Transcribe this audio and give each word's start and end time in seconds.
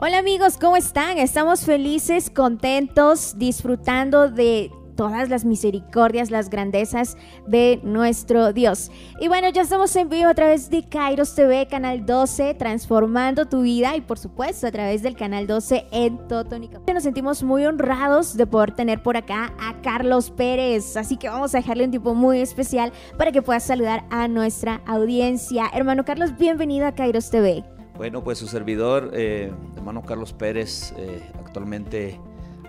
Hola 0.00 0.18
amigos, 0.18 0.58
¿cómo 0.58 0.76
están? 0.76 1.18
Estamos 1.18 1.64
felices, 1.64 2.30
contentos, 2.30 3.36
disfrutando 3.36 4.30
de 4.30 4.70
todas 4.94 5.28
las 5.28 5.44
misericordias, 5.44 6.30
las 6.30 6.50
grandezas 6.50 7.16
de 7.48 7.80
nuestro 7.82 8.52
Dios. 8.52 8.92
Y 9.20 9.26
bueno, 9.26 9.48
ya 9.48 9.62
estamos 9.62 9.96
en 9.96 10.08
vivo 10.08 10.28
a 10.28 10.34
través 10.34 10.70
de 10.70 10.88
Kairos 10.88 11.34
TV, 11.34 11.66
Canal 11.66 12.06
12, 12.06 12.54
transformando 12.54 13.46
tu 13.46 13.62
vida 13.62 13.96
y 13.96 14.00
por 14.00 14.20
supuesto 14.20 14.68
a 14.68 14.70
través 14.70 15.02
del 15.02 15.16
Canal 15.16 15.48
12 15.48 15.86
en 15.90 16.28
Totónica. 16.28 16.80
Nos 16.94 17.02
sentimos 17.02 17.42
muy 17.42 17.66
honrados 17.66 18.36
de 18.36 18.46
poder 18.46 18.76
tener 18.76 19.02
por 19.02 19.16
acá 19.16 19.52
a 19.58 19.80
Carlos 19.82 20.30
Pérez, 20.30 20.96
así 20.96 21.16
que 21.16 21.28
vamos 21.28 21.56
a 21.56 21.58
dejarle 21.58 21.82
un 21.82 21.90
tipo 21.90 22.14
muy 22.14 22.38
especial 22.38 22.92
para 23.16 23.32
que 23.32 23.42
puedas 23.42 23.64
saludar 23.64 24.04
a 24.10 24.28
nuestra 24.28 24.80
audiencia. 24.86 25.68
Hermano 25.74 26.04
Carlos, 26.04 26.38
bienvenido 26.38 26.86
a 26.86 26.94
Kairos 26.94 27.30
TV. 27.30 27.64
Bueno, 27.98 28.22
pues 28.22 28.38
su 28.38 28.46
servidor, 28.46 29.10
eh, 29.12 29.50
hermano 29.88 30.06
Carlos 30.06 30.34
Pérez, 30.34 30.92
eh, 30.98 31.22
actualmente 31.38 32.20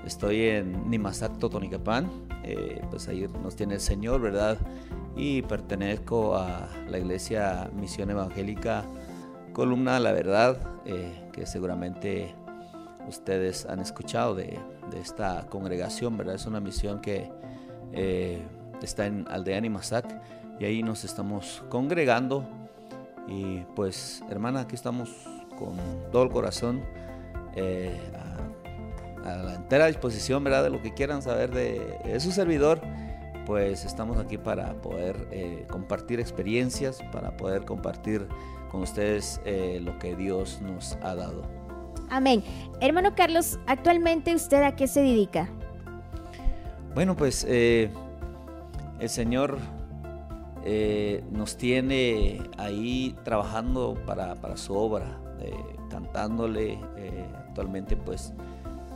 Estoy 0.06 0.46
en 0.46 0.90
Nimasac, 0.90 1.38
Totonicapán, 1.38 2.10
eh, 2.44 2.82
pues 2.90 3.10
ahí 3.10 3.28
nos 3.44 3.58
tiene 3.58 3.74
el 3.74 3.82
Señor, 3.82 4.22
¿verdad? 4.22 4.58
Y 5.18 5.42
pertenezco 5.42 6.38
a 6.38 6.70
la 6.88 6.98
iglesia 6.98 7.70
Misión 7.76 8.10
Evangélica 8.10 8.86
Columna 9.52 10.00
La 10.00 10.14
Verdad, 10.14 10.58
eh, 10.86 11.30
que 11.34 11.46
seguramente 11.46 12.34
ustedes 13.10 13.66
han 13.66 13.82
escuchado 13.82 14.34
de, 14.34 14.58
esta 14.98 15.46
congregación, 15.50 16.16
¿verdad? 16.18 16.36
Es 16.36 16.46
una 16.46 16.62
misión 16.62 17.02
que 17.02 17.30
está 18.82 19.06
en 19.06 19.26
Aldea 19.30 19.60
Nimasac 19.60 20.06
y 20.60 20.66
ahí 20.66 20.82
nos 20.82 21.04
estamos 21.04 21.62
congregando. 21.68 22.46
Y 23.28 23.60
pues, 23.76 24.24
hermana, 24.30 24.62
aquí 24.62 24.76
estamos 24.76 25.10
con 25.60 25.76
todo 26.12 26.24
el 26.24 26.30
corazón 26.30 26.82
a 27.56 29.38
la 29.38 29.56
entera 29.56 29.88
disposición, 29.88 30.44
¿verdad? 30.44 30.64
De 30.64 30.70
lo 30.70 30.82
que 30.82 30.94
quieran 30.94 31.22
saber 31.22 31.52
de, 31.52 32.20
su 32.20 32.32
servidor, 32.32 32.82
pues 33.46 33.86
estamos 33.86 34.18
aquí 34.18 34.38
para 34.38 34.74
poder 34.82 35.28
eh, 35.32 35.66
compartir 35.70 36.20
experiencias, 36.20 37.02
para 37.12 37.36
poder 37.36 37.66
compartir 37.66 38.28
con 38.72 38.82
ustedes 38.82 39.42
eh, 39.46 39.80
lo 39.84 39.98
que 40.00 40.16
Dios 40.16 40.62
nos 40.62 40.98
ha 41.02 41.16
dado. 41.16 41.44
Amén. 42.10 42.44
Hermano 42.82 43.14
Carlos, 43.16 43.60
actualmente 43.68 44.34
usted 44.34 44.64
a 44.64 44.76
qué 44.76 44.88
se 44.88 45.02
dedica? 45.02 45.50
Bueno, 46.96 47.16
pues 47.16 47.46
eh, 47.48 47.90
el 49.00 49.10
Señor 49.10 49.58
nos 51.32 51.58
tiene 51.58 52.44
ahí 52.58 53.16
trabajando 53.24 53.98
para, 54.06 54.36
para 54.36 54.56
su 54.56 54.76
obra, 54.76 55.18
cantándole 56.00 56.78
actualmente 57.48 57.98
pues 57.98 58.34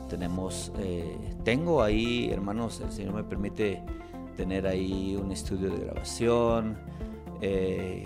tenemos, 0.08 0.72
eh, 0.78 1.16
tengo 1.44 1.82
ahí, 1.82 2.30
hermanos, 2.30 2.80
el 2.80 2.92
Señor 2.92 3.14
me 3.14 3.24
permite 3.24 3.82
tener 4.36 4.66
ahí 4.66 5.16
un 5.20 5.32
estudio 5.32 5.70
de 5.70 5.84
grabación 5.84 6.76
eh, 7.40 8.04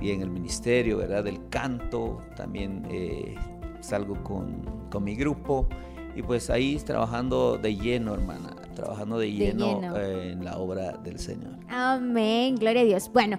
y 0.00 0.10
en 0.10 0.22
el 0.22 0.30
ministerio, 0.30 0.98
¿verdad? 0.98 1.24
Del 1.24 1.48
canto, 1.48 2.22
también 2.36 2.86
eh, 2.90 3.34
salgo 3.80 4.22
con, 4.22 4.62
con, 4.90 5.04
mi 5.04 5.14
grupo 5.14 5.68
y 6.16 6.22
pues 6.22 6.50
ahí 6.50 6.76
trabajando 6.84 7.58
de 7.58 7.76
lleno, 7.76 8.14
hermana, 8.14 8.54
trabajando 8.74 9.18
de 9.18 9.30
lleno, 9.32 9.66
de 9.66 9.74
lleno. 9.74 9.96
en 10.00 10.44
la 10.44 10.58
obra 10.58 10.92
del 10.92 11.18
Señor. 11.18 11.52
Amén, 11.68 12.56
gloria 12.56 12.82
a 12.82 12.84
Dios. 12.84 13.10
Bueno. 13.12 13.38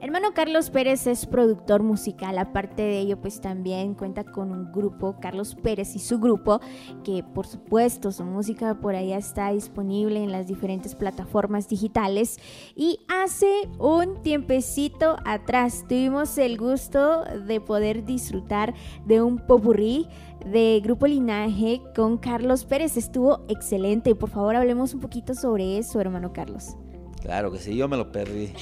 Hermano 0.00 0.28
Carlos 0.32 0.70
Pérez 0.70 1.08
es 1.08 1.26
productor 1.26 1.82
musical, 1.82 2.38
aparte 2.38 2.82
de 2.82 3.00
ello 3.00 3.20
pues 3.20 3.40
también 3.40 3.94
cuenta 3.94 4.22
con 4.22 4.52
un 4.52 4.70
grupo, 4.70 5.16
Carlos 5.20 5.56
Pérez 5.56 5.96
y 5.96 5.98
su 5.98 6.20
grupo, 6.20 6.60
que 7.02 7.24
por 7.24 7.48
supuesto 7.48 8.12
su 8.12 8.22
música 8.22 8.78
por 8.80 8.94
ahí 8.94 9.12
está 9.12 9.50
disponible 9.50 10.22
en 10.22 10.30
las 10.30 10.46
diferentes 10.46 10.94
plataformas 10.94 11.68
digitales 11.68 12.38
y 12.76 13.00
hace 13.08 13.68
un 13.80 14.22
tiempecito 14.22 15.16
atrás 15.24 15.84
tuvimos 15.88 16.38
el 16.38 16.58
gusto 16.58 17.24
de 17.24 17.60
poder 17.60 18.04
disfrutar 18.04 18.74
de 19.04 19.20
un 19.20 19.38
popurrí 19.38 20.06
de 20.46 20.80
Grupo 20.80 21.08
Linaje 21.08 21.82
con 21.96 22.18
Carlos 22.18 22.64
Pérez. 22.64 22.96
Estuvo 22.96 23.44
excelente. 23.48 24.14
Por 24.14 24.30
favor, 24.30 24.54
hablemos 24.54 24.94
un 24.94 25.00
poquito 25.00 25.34
sobre 25.34 25.78
eso, 25.78 26.00
hermano 26.00 26.32
Carlos. 26.32 26.76
Claro 27.20 27.50
que 27.50 27.58
sí, 27.58 27.76
yo 27.76 27.88
me 27.88 27.96
lo 27.96 28.12
perdí. 28.12 28.52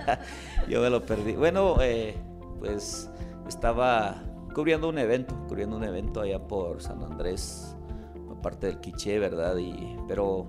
yo 0.68 0.82
me 0.82 0.90
lo 0.90 1.04
perdí. 1.04 1.32
Bueno, 1.32 1.76
eh, 1.80 2.14
pues 2.58 3.10
estaba 3.48 4.22
cubriendo 4.54 4.88
un 4.88 4.98
evento, 4.98 5.34
cubriendo 5.48 5.76
un 5.76 5.84
evento 5.84 6.20
allá 6.20 6.38
por 6.38 6.82
San 6.82 7.02
Andrés, 7.02 7.76
aparte 8.30 8.66
del 8.66 8.80
Quiché, 8.80 9.18
¿verdad? 9.18 9.56
Y, 9.56 9.96
pero 10.08 10.46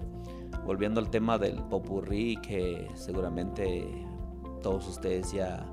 volviendo 0.66 1.00
al 1.00 1.09
tema 1.09 1.38
del 1.38 1.56
popurrí, 1.63 2.38
que 2.38 2.90
seguramente 2.96 3.88
todos 4.62 4.88
ustedes 4.88 5.31
ya, 5.31 5.66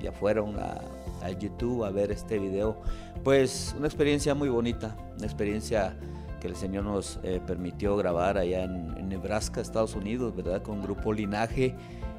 ya 0.00 0.12
fueron 0.12 0.56
a 0.58 1.30
YouTube 1.38 1.84
a 1.84 1.90
ver 1.90 2.10
este 2.10 2.38
video, 2.38 2.80
pues 3.22 3.74
una 3.78 3.86
experiencia 3.86 4.34
muy 4.34 4.48
bonita, 4.48 4.96
una 5.16 5.26
experiencia 5.26 5.96
que 6.42 6.48
el 6.48 6.56
Señor 6.56 6.82
nos 6.82 7.20
eh, 7.22 7.40
permitió 7.46 7.96
grabar 7.96 8.36
allá 8.36 8.64
en, 8.64 9.08
Nebraska, 9.08 9.60
Estados 9.60 9.94
Unidos, 9.94 10.34
¿verdad? 10.34 10.60
Con 10.60 10.82
Grupo 10.82 11.12
Linaje 11.12 11.76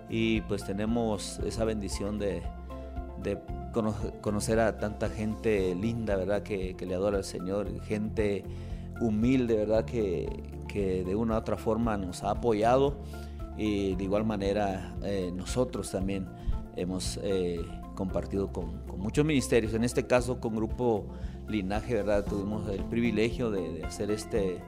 y 0.09 0.39
pues 0.41 0.63
tenemos 0.63 1.39
esa 1.39 1.65
bendición 1.65 2.19
de, 2.19 2.41
conocer 4.21 4.61
a 4.61 4.77
tanta 4.77 5.09
gente 5.09 5.75
linda, 5.75 6.15
¿verdad? 6.15 6.41
Que, 6.41 6.73
le 6.79 6.95
adora 6.95 7.17
al 7.17 7.25
Señor, 7.25 7.81
gente 7.81 8.45
humilde, 9.01 9.57
¿verdad? 9.57 9.83
Que, 9.83 10.29
de 10.73 11.15
una 11.15 11.35
u 11.35 11.37
otra 11.37 11.57
forma 11.57 11.97
nos 11.97 12.23
ha 12.23 12.31
apoyado 12.31 12.95
y 13.57 13.95
de 13.95 14.03
igual 14.05 14.23
manera 14.23 14.95
eh, 15.03 15.31
nosotros 15.35 15.91
también 15.91 16.27
hemos 16.77 17.19
eh, 17.21 17.59
compartido 17.93 18.51
con, 18.53 18.79
con, 18.87 18.99
muchos 19.01 19.25
ministerios, 19.25 19.73
en 19.73 19.83
este 19.83 20.07
caso 20.07 20.39
con 20.39 20.55
Grupo 20.55 21.07
linaje, 21.47 21.95
¿verdad? 21.95 22.25
Tuvimos 22.25 22.67
el 22.69 22.83
privilegio 22.85 23.51
de, 23.51 23.83
hacer 23.85 24.11
este, 24.11 24.59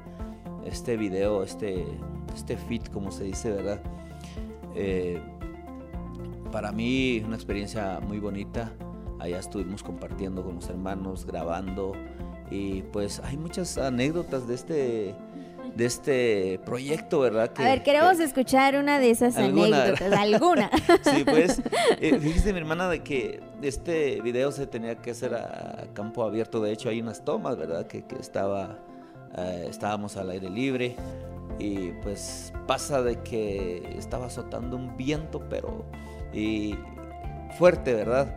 este 0.65 0.97
video, 0.97 1.43
este, 1.43 1.85
este 2.35 2.57
fit, 2.57 2.89
como 2.89 3.11
se 3.11 3.23
dice, 3.25 3.51
¿verdad? 3.51 3.81
Eh, 4.75 5.21
para 6.51 6.71
mí 6.71 7.21
una 7.25 7.35
experiencia 7.35 7.99
muy 7.99 8.19
bonita. 8.19 8.71
Allá 9.19 9.39
estuvimos 9.39 9.81
compartiendo 9.81 10.43
con 10.43 10.55
los 10.55 10.69
hermanos, 10.69 11.25
grabando 11.25 11.93
y 12.51 12.81
pues 12.83 13.19
hay 13.19 13.37
muchas 13.37 13.77
anécdotas 13.77 14.47
de 14.47 14.53
este 14.53 15.15
de 15.75 15.85
este 15.85 16.59
proyecto, 16.65 17.19
¿verdad? 17.19 17.51
a 17.57 17.63
ver, 17.63 17.83
queremos 17.83 18.19
escuchar 18.19 18.77
una 18.77 18.97
de 18.97 19.09
esas 19.09 19.35
anécdotas, 19.35 20.13
alguna. 20.13 20.69
sí, 21.03 21.25
pues, 21.25 21.61
eh, 21.99 22.17
fíjese 22.17 22.53
mi 22.53 22.59
hermana 22.59 22.87
de 22.89 23.03
que 23.03 23.41
este 23.61 24.21
video 24.21 24.51
se 24.51 24.67
tenía 24.67 24.95
que 24.95 25.11
hacer 25.11 25.33
a 25.33 25.84
campo 25.95 26.23
abierto, 26.23 26.61
de 26.61 26.71
hecho 26.71 26.89
hay 26.89 27.01
unas 27.01 27.25
tomas, 27.25 27.57
¿verdad? 27.57 27.87
Que, 27.87 28.05
estaba, 28.19 28.77
eh, 29.35 29.65
estábamos 29.67 30.15
al 30.17 30.29
aire 30.29 30.49
libre 30.49 30.95
y 31.57 31.93
pues 32.03 32.53
pasa 32.67 33.01
de 33.01 33.21
que 33.23 33.95
estaba 33.97 34.27
azotando 34.27 34.77
un 34.77 34.95
viento, 34.95 35.41
pero 35.49 35.85
y 36.31 36.75
fuerte, 37.57 37.95
¿verdad? 37.95 38.27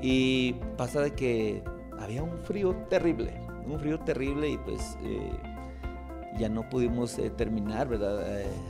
Y 0.00 0.54
pasa 0.76 1.00
de 1.00 1.14
que 1.14 1.62
había 2.00 2.24
un 2.24 2.38
frío 2.38 2.74
terrible, 2.90 3.40
un 3.64 3.78
frío 3.78 4.00
terrible 4.00 4.48
y 4.50 4.58
pues... 4.58 4.98
Eh, 5.04 5.30
ya 6.38 6.48
no 6.48 6.66
pudimos 6.66 7.18
eh, 7.18 7.28
terminar, 7.28 7.88
¿verdad? 7.88 8.24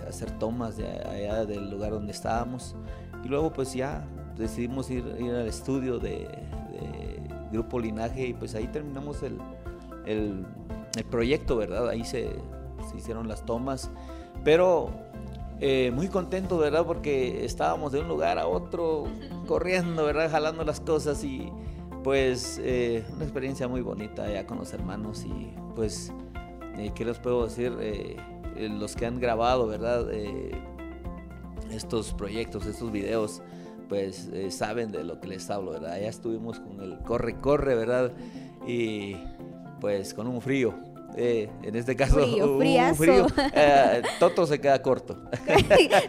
Hacer 0.09 0.37
tomas 0.41 0.77
de 0.77 0.85
allá 0.85 1.45
del 1.45 1.71
lugar 1.71 1.93
donde 1.93 2.11
estábamos. 2.11 2.75
Y 3.25 3.29
luego 3.29 3.53
pues 3.53 3.73
ya 3.73 4.05
decidimos 4.37 4.91
ir, 4.91 5.05
ir 5.21 5.33
al 5.33 5.47
estudio 5.47 6.01
de, 6.01 6.29
Grupo 7.53 7.79
Linaje 7.79 8.27
y 8.27 8.35
pues 8.35 8.55
ahí 8.55 8.67
terminamos 8.69 9.23
el, 9.23 9.39
el, 10.07 10.45
proyecto, 11.11 11.57
¿verdad? 11.57 11.89
Ahí 11.89 12.05
se, 12.05 12.31
se, 12.91 12.97
hicieron 12.97 13.29
las 13.29 13.45
tomas. 13.45 13.91
Pero 14.45 14.91
eh, 15.61 15.91
muy 15.95 16.09
contento, 16.09 16.59
¿verdad? 16.59 16.85
Porque 16.85 17.45
estábamos 17.45 17.93
de 17.93 18.01
un 18.01 18.09
lugar 18.09 18.39
a 18.39 18.47
otro 18.47 19.05
corriendo, 19.47 20.05
¿verdad? 20.05 20.31
Jalando 20.31 20.65
las 20.65 20.81
cosas 20.81 21.23
y 21.25 21.53
pues 22.03 22.59
una 22.59 23.23
experiencia 23.23 23.69
muy 23.69 23.81
bonita 23.81 24.25
allá 24.25 24.45
con 24.45 24.59
los 24.59 24.73
hermanos 24.73 25.25
y 25.25 25.55
pues 25.77 26.13
eh, 26.77 26.91
¿Qué 26.95 27.05
les 27.05 27.19
puedo 27.19 27.45
decir? 27.45 27.77
Eh, 27.81 28.17
eh, 28.57 28.69
los 28.69 28.97
que 28.97 29.07
han 29.07 29.21
grabado, 29.21 29.67
¿verdad? 29.67 30.07
estos 31.71 32.13
proyectos, 32.13 32.67
estos 32.67 32.93
videos, 32.93 33.41
pues 33.93 34.31
saben 34.49 34.91
de 34.91 35.05
lo 35.05 35.21
que 35.21 35.29
les 35.29 35.51
hablo, 35.51 35.73
¿verdad? 35.73 36.01
Ya 36.01 36.09
estuvimos 36.09 36.59
con 36.59 36.81
el 36.81 36.97
corre, 37.01 37.39
corre, 37.39 37.75
¿verdad? 37.75 38.11
Y 38.67 39.19
pues 39.83 40.15
con 40.15 40.27
un 40.29 40.41
frío. 40.41 40.75
en 41.15 41.77
este 41.77 41.95
caso, 41.95 42.15
frío, 42.15 42.57
un 42.57 42.97
frío. 42.97 43.27
Toto 44.19 44.47
se 44.47 44.63
queda 44.63 44.81
corto. 44.81 45.19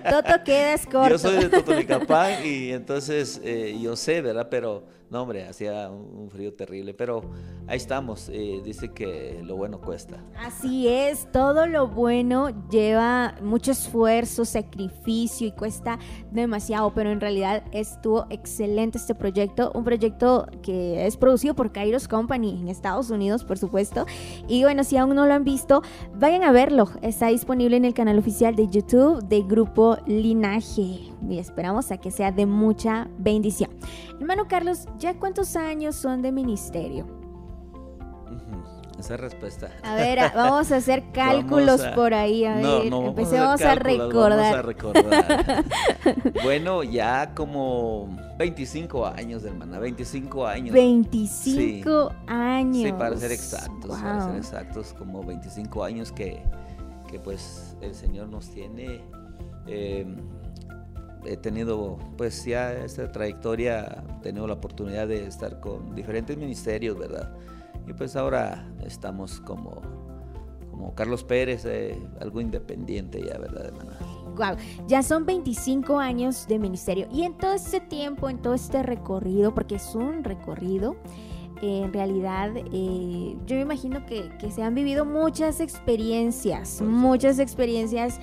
Toto 0.09 0.43
quedas 0.45 0.85
corto. 0.89 1.09
Yo 1.09 1.17
soy 1.17 1.43
de 1.43 1.49
Totonicapán 1.49 2.45
y 2.45 2.71
entonces 2.71 3.41
yo 3.81 3.97
sé, 3.97 4.21
¿verdad? 4.21 4.47
Pero 4.49 4.85
No, 5.13 5.21
hombre, 5.21 5.47
hacía 5.47 5.91
un, 5.91 6.31
frío 6.31 6.55
terrible, 6.55 6.95
pero 6.95 7.21
ahí 7.67 7.77
estamos. 7.77 8.29
Eh, 8.29 8.63
dice 8.65 8.91
que 8.93 9.43
lo 9.43 9.55
bueno 9.55 9.79
cuesta. 9.79 10.25
Así 10.35 10.87
es, 10.87 11.31
todo 11.31 11.67
lo 11.67 11.87
bueno 11.87 12.49
lleva 12.71 13.35
mucho 13.43 13.73
esfuerzo, 13.73 14.43
sacrificio 14.43 15.45
y 15.45 15.51
cuesta 15.51 15.99
demasiado, 16.31 16.95
pero 16.95 17.11
en 17.11 17.21
realidad 17.21 17.63
estuvo 17.71 18.25
excelente 18.31 18.97
este 18.97 19.13
proyecto. 19.13 19.71
Un 19.75 19.83
proyecto 19.83 20.47
que 20.63 21.05
es 21.05 21.15
producido 21.15 21.53
por 21.53 21.71
Kairos 21.71 22.07
Company 22.07 22.59
en 22.59 22.67
Estados 22.67 23.11
Unidos, 23.11 23.43
por 23.43 23.59
supuesto. 23.59 24.07
Y 24.47 24.63
bueno, 24.63 24.83
si 24.83 24.97
aún 24.97 25.13
no 25.13 25.27
lo 25.27 25.35
han 25.35 25.43
visto, 25.43 25.83
vayan 26.15 26.41
a 26.41 26.51
verlo. 26.51 26.89
Está 27.03 27.27
disponible 27.27 27.77
en 27.77 27.85
el 27.85 27.93
canal 27.93 28.17
oficial 28.17 28.55
de 28.55 28.67
YouTube 28.67 29.23
de 29.25 29.43
Grupo 29.43 29.95
Linaje. 30.07 31.12
Y 31.29 31.39
esperamos 31.39 31.91
a 31.91 31.97
que 31.97 32.11
sea 32.11 32.31
de 32.31 32.45
mucha 32.45 33.07
bendición. 33.17 33.71
Hermano 34.19 34.47
Carlos, 34.47 34.87
¿ya 34.99 35.13
cuántos 35.15 35.55
años 35.55 35.95
son 35.95 36.21
de 36.21 36.31
ministerio? 36.31 37.23
Esa 39.03 39.17
respuesta. 39.17 39.69
A 39.83 39.95
ver, 39.95 40.17
vamos 40.33 40.71
a 40.71 40.77
hacer 40.77 41.03
cálculos 41.13 41.81
por 41.93 42.13
ahí. 42.13 42.45
A 42.45 42.55
ver, 42.55 42.85
empecemos 42.85 43.61
a, 43.61 43.75
recordar. 43.75 44.39
Vamos 44.39 44.55
a 44.55 44.61
recordar. 44.61 45.65
bueno, 46.43 46.83
ya 46.83 47.33
como 47.35 48.15
25 48.37 49.05
años, 49.05 49.43
hermana, 49.43 49.79
25 49.79 50.47
años. 50.47 50.73
25 50.73 52.13
años. 52.27 52.83
Sí, 52.83 52.93
para 52.93 53.17
ser 53.17 53.33
exactos, 53.33 53.99
para 53.99 54.25
ser 54.25 54.35
exactos, 54.37 54.93
como 54.93 55.21
25 55.21 55.83
años 55.83 56.13
que, 56.13 56.41
que 57.11 57.19
pues 57.19 57.75
el 57.81 57.95
Señor 57.95 58.29
nos 58.29 58.51
tiene. 58.51 59.01
Eh, 59.67 60.05
he 61.25 61.37
tenido 61.37 61.97
pues 62.17 62.45
ya 62.45 62.73
esta 62.73 63.11
trayectoria, 63.11 64.03
he 64.17 64.21
tenido 64.21 64.47
la 64.47 64.53
oportunidad 64.53 65.07
de 65.07 65.25
estar 65.25 65.59
con 65.59 65.95
diferentes 65.95 66.37
ministerios, 66.37 66.97
¿verdad? 66.97 67.35
Y 67.87 67.93
pues 67.93 68.15
ahora 68.15 68.67
estamos 68.85 69.41
como, 69.41 69.81
como 70.71 70.93
Carlos 70.95 71.23
Pérez, 71.23 71.65
eh, 71.65 71.97
algo 72.21 72.41
independiente 72.41 73.21
ya, 73.21 73.37
¿verdad, 73.37 73.65
hermana? 73.65 73.97
Wow, 74.35 74.57
ya 74.87 75.03
son 75.03 75.25
25 75.25 75.99
años 75.99 76.47
de 76.47 76.57
ministerio 76.57 77.07
y 77.11 77.23
en 77.23 77.37
todo 77.37 77.53
este 77.53 77.79
tiempo, 77.79 78.29
en 78.29 78.41
todo 78.41 78.53
este 78.53 78.81
recorrido, 78.81 79.53
porque 79.53 79.75
es 79.75 79.93
un 79.93 80.23
recorrido, 80.23 80.95
en 81.61 81.93
realidad 81.93 82.51
eh, 82.55 83.37
yo 83.45 83.55
me 83.55 83.61
imagino 83.61 84.05
que, 84.05 84.29
que, 84.37 84.51
se 84.51 84.63
han 84.63 84.75
vivido 84.75 85.05
muchas 85.05 85.59
experiencias, 85.59 86.81
muchas 86.81 87.39
experiencias 87.39 88.19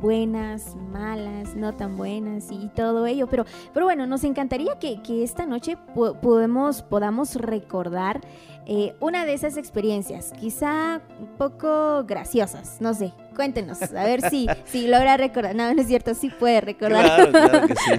buenas, 0.00 0.74
malas, 0.76 1.54
no 1.54 1.74
tan 1.74 1.96
buenas 1.96 2.50
y 2.50 2.68
todo 2.68 3.06
ello. 3.06 3.26
Pero, 3.28 3.44
pero 3.72 3.86
bueno, 3.86 4.06
nos 4.06 4.24
encantaría 4.24 4.78
que, 4.78 5.00
esta 5.22 5.46
noche 5.46 5.76
podemos, 6.22 6.82
podamos 6.82 7.36
recordar 7.36 8.20
eh, 8.66 8.94
una 9.00 9.24
de 9.24 9.34
esas 9.34 9.56
experiencias, 9.56 10.32
quizá 10.38 11.02
un 11.18 11.36
poco 11.36 12.04
graciosas, 12.04 12.78
no 12.80 12.94
sé. 12.94 13.12
Cuéntenos, 13.36 13.82
a 13.82 14.04
ver 14.04 14.22
si, 14.28 14.46
si 14.64 14.86
logra 14.86 15.16
recordar. 15.16 15.54
No, 15.54 15.72
no 15.72 15.80
es 15.80 15.86
cierto, 15.86 16.14
sí 16.14 16.30
puede 16.30 16.60
recordar. 16.60 17.30
Claro, 17.30 17.32
claro 17.32 17.66
que 17.66 17.74
sí. 17.74 17.92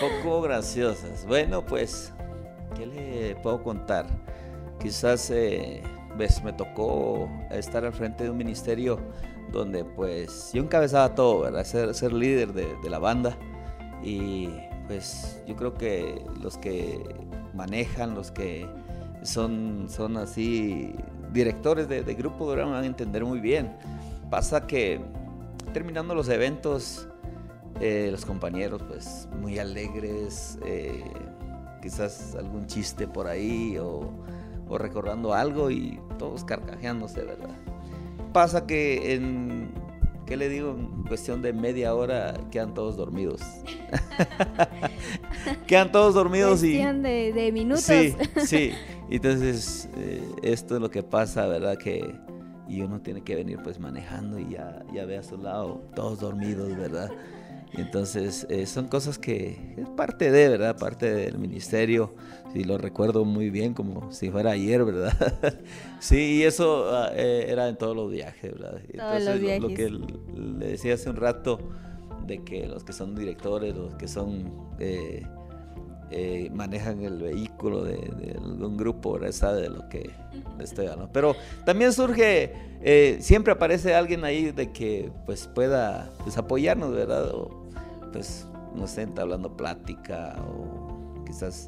Poco 0.22 0.42
graciosas. 0.42 1.26
Bueno, 1.26 1.64
pues, 1.64 2.12
¿qué 2.76 2.86
le 2.86 3.36
puedo 3.36 3.62
contar? 3.62 4.06
Quizás, 4.80 5.30
eh, 5.30 5.82
ves, 6.16 6.42
me 6.42 6.52
tocó 6.52 7.28
estar 7.50 7.84
al 7.84 7.92
frente 7.92 8.24
de 8.24 8.30
un 8.30 8.36
ministerio 8.36 8.98
donde 9.52 9.84
pues 9.84 10.50
yo 10.52 10.62
encabezaba 10.62 11.14
todo, 11.14 11.40
¿verdad? 11.40 11.64
Ser, 11.64 11.94
ser 11.94 12.12
líder 12.12 12.52
de, 12.52 12.90
la 12.90 12.98
banda 12.98 13.36
y 14.02 14.48
pues 14.86 15.42
yo 15.46 15.56
creo 15.56 15.74
que 15.74 16.24
los 16.40 16.58
que 16.58 17.02
manejan, 17.54 18.14
los 18.14 18.30
que 18.30 18.68
son, 19.22 19.86
son 19.88 20.16
así 20.16 20.94
directores 21.32 21.88
de, 21.88 22.02
grupo 22.14 22.46
van 22.46 22.74
a 22.74 22.84
entender 22.84 23.24
muy 23.24 23.40
bien. 23.40 23.76
Pasa 24.30 24.66
que 24.66 25.00
terminando 25.72 26.14
los 26.14 26.28
eventos, 26.28 27.08
eh, 27.80 28.08
los 28.10 28.24
compañeros 28.24 28.82
pues 28.86 29.28
muy 29.40 29.58
alegres, 29.58 30.58
eh, 30.64 31.04
quizás 31.82 32.34
algún 32.34 32.66
chiste 32.66 33.06
por 33.06 33.26
ahí 33.26 33.76
o, 33.78 34.10
o 34.68 34.78
recordando 34.78 35.34
algo 35.34 35.70
y 35.70 36.00
todos 36.18 36.44
carcajeándose, 36.44 37.24
¿verdad? 37.24 37.50
Pasa 38.34 38.66
que 38.66 39.14
en, 39.14 39.72
¿qué 40.26 40.36
le 40.36 40.50
digo? 40.50 40.72
En 40.72 41.04
cuestión 41.04 41.40
de 41.40 41.54
media 41.54 41.94
hora 41.94 42.34
quedan 42.50 42.74
todos 42.74 42.96
dormidos. 42.96 43.40
quedan 45.66 45.90
todos 45.92 46.14
dormidos 46.14 46.60
cuestión 46.60 46.98
y... 46.98 47.02
de, 47.02 47.32
de 47.32 47.52
minutos. 47.52 47.84
Sí, 47.84 48.14
sí. 48.44 48.72
Entonces, 49.08 49.88
eh, 49.96 50.22
esto 50.42 50.74
es 50.74 50.82
lo 50.82 50.90
que 50.90 51.02
pasa, 51.02 51.46
¿verdad? 51.46 51.78
Que 51.78 52.14
y 52.68 52.80
uno 52.80 53.00
tiene 53.00 53.22
que 53.22 53.36
venir 53.36 53.60
pues 53.62 53.78
manejando 53.78 54.38
y 54.38 54.50
ya, 54.50 54.82
ya 54.92 55.04
ve 55.04 55.18
a 55.18 55.22
su 55.22 55.36
lado 55.36 55.82
todos 55.94 56.20
dormidos, 56.20 56.76
¿verdad? 56.76 57.10
Entonces, 57.76 58.46
eh, 58.50 58.66
son 58.66 58.86
cosas 58.86 59.18
que 59.18 59.74
es 59.76 59.88
parte 59.90 60.30
de, 60.30 60.48
¿verdad? 60.48 60.76
Parte 60.78 61.12
del 61.12 61.38
ministerio. 61.38 62.14
Y 62.54 62.64
lo 62.64 62.78
recuerdo 62.78 63.24
muy 63.24 63.50
bien, 63.50 63.74
como 63.74 64.12
si 64.12 64.30
fuera 64.30 64.52
ayer, 64.52 64.84
¿verdad? 64.84 65.12
sí, 65.98 66.36
y 66.36 66.42
eso 66.44 66.88
ah, 66.94 67.10
eh, 67.14 67.46
era 67.48 67.68
en 67.68 67.76
todos 67.76 67.96
los 67.96 68.12
viajes, 68.12 68.52
¿verdad? 68.52 68.80
Todos 68.96 69.22
los 69.24 69.40
viajes. 69.40 69.62
Lo, 69.62 69.68
que 69.68 69.90
le 69.90 70.66
decía 70.66 70.94
hace 70.94 71.10
un 71.10 71.16
rato, 71.16 71.58
de 72.26 72.44
que 72.44 72.66
los 72.66 72.84
que 72.84 72.92
son 72.92 73.14
directores, 73.14 73.74
los 73.74 73.94
que 73.94 74.08
son... 74.08 74.52
Eh, 74.78 75.24
manejan 76.52 77.02
el 77.02 77.20
vehículo 77.20 77.82
de, 77.82 78.36
algún 78.40 78.76
grupo, 78.76 79.14
¿verdad? 79.14 79.32
sabe 79.32 79.62
de 79.62 79.70
lo 79.70 79.88
que 79.88 80.10
estoy 80.60 80.86
hablando. 80.86 81.10
Pero 81.12 81.34
también 81.64 81.92
surge, 81.92 82.52
siempre 83.18 83.52
aparece 83.52 83.96
alguien 83.96 84.22
ahí 84.22 84.52
de 84.52 84.70
que 84.70 85.10
pues 85.26 85.48
pueda 85.48 86.12
pues, 86.22 86.38
apoyarnos, 86.38 86.92
¿verdad? 86.92 87.32
Pues, 88.14 88.46
no 88.76 88.86
sé, 88.86 89.08
hablando 89.18 89.56
plática 89.56 90.36
o 90.48 91.24
quizás 91.24 91.66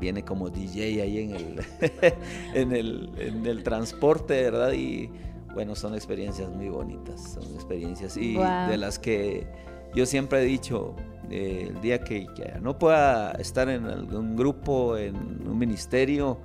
viene 0.00 0.24
como 0.24 0.50
DJ 0.50 1.00
ahí 1.00 1.18
en 1.18 1.30
el, 1.30 1.60
en 2.54 2.72
el, 2.72 3.10
en 3.16 3.46
el 3.46 3.62
transporte, 3.62 4.42
¿verdad? 4.42 4.72
Y 4.72 5.10
bueno, 5.54 5.76
son 5.76 5.94
experiencias 5.94 6.50
muy 6.50 6.68
bonitas, 6.68 7.34
son 7.34 7.44
experiencias 7.54 8.16
y 8.16 8.36
de 8.36 8.76
las 8.76 8.98
que 8.98 9.46
yo 9.94 10.06
siempre 10.06 10.42
he 10.42 10.44
dicho, 10.44 10.96
eh, 11.30 11.68
el 11.70 11.80
día 11.80 12.00
que 12.00 12.26
no 12.60 12.76
pueda 12.76 13.30
estar 13.32 13.68
en 13.68 13.84
algún 13.86 14.36
grupo, 14.36 14.96
en 14.96 15.16
un 15.16 15.56
ministerio, 15.56 16.38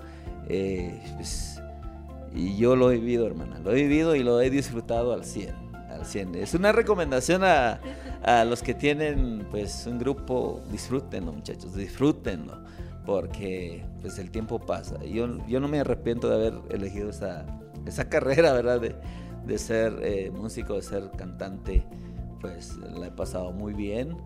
eh, 0.47 1.01
pues, 1.15 1.59
y 2.31 2.57
yo 2.57 2.75
lo 2.75 2.91
he 2.91 2.97
vivido, 2.99 3.25
hermana, 3.25 3.57
lo 3.57 3.71
he 3.71 3.75
vivido 3.75 4.15
y 4.15 4.21
lo 4.21 4.39
he 4.39 4.51
disfrutado 4.51 5.13
al 5.13 5.25
100. 5.25 5.65
Es 6.35 6.53
una 6.53 6.71
recomendación 6.71 7.43
a, 7.43 7.79
los 8.45 8.63
que 8.63 8.73
tienen 8.73 9.47
pues 9.51 9.85
un 9.87 9.99
grupo, 9.99 10.61
disfrútenlo 10.71 11.31
muchachos, 11.31 11.75
disfrútenlo, 11.75 12.57
porque 13.05 13.85
pues 14.01 14.17
el 14.17 14.31
tiempo 14.31 14.59
pasa. 14.59 15.03
Yo, 15.03 15.45
yo 15.47 15.59
no 15.59 15.67
me 15.67 15.79
arrepiento 15.79 16.29
de 16.29 16.35
haber 16.35 16.53
elegido 16.69 17.09
esa, 17.09 17.45
esa 17.85 18.09
carrera, 18.09 18.53
¿verdad? 18.53 18.81
De, 18.81 18.95
de 19.45 19.57
ser 19.57 19.99
eh, 20.01 20.31
músico, 20.31 20.73
de 20.73 20.81
ser 20.81 21.11
cantante, 21.11 21.85
pues 22.41 22.75
la 22.77 23.07
he 23.07 23.11
pasado 23.11 23.51
muy 23.51 23.73
bien 23.73 24.17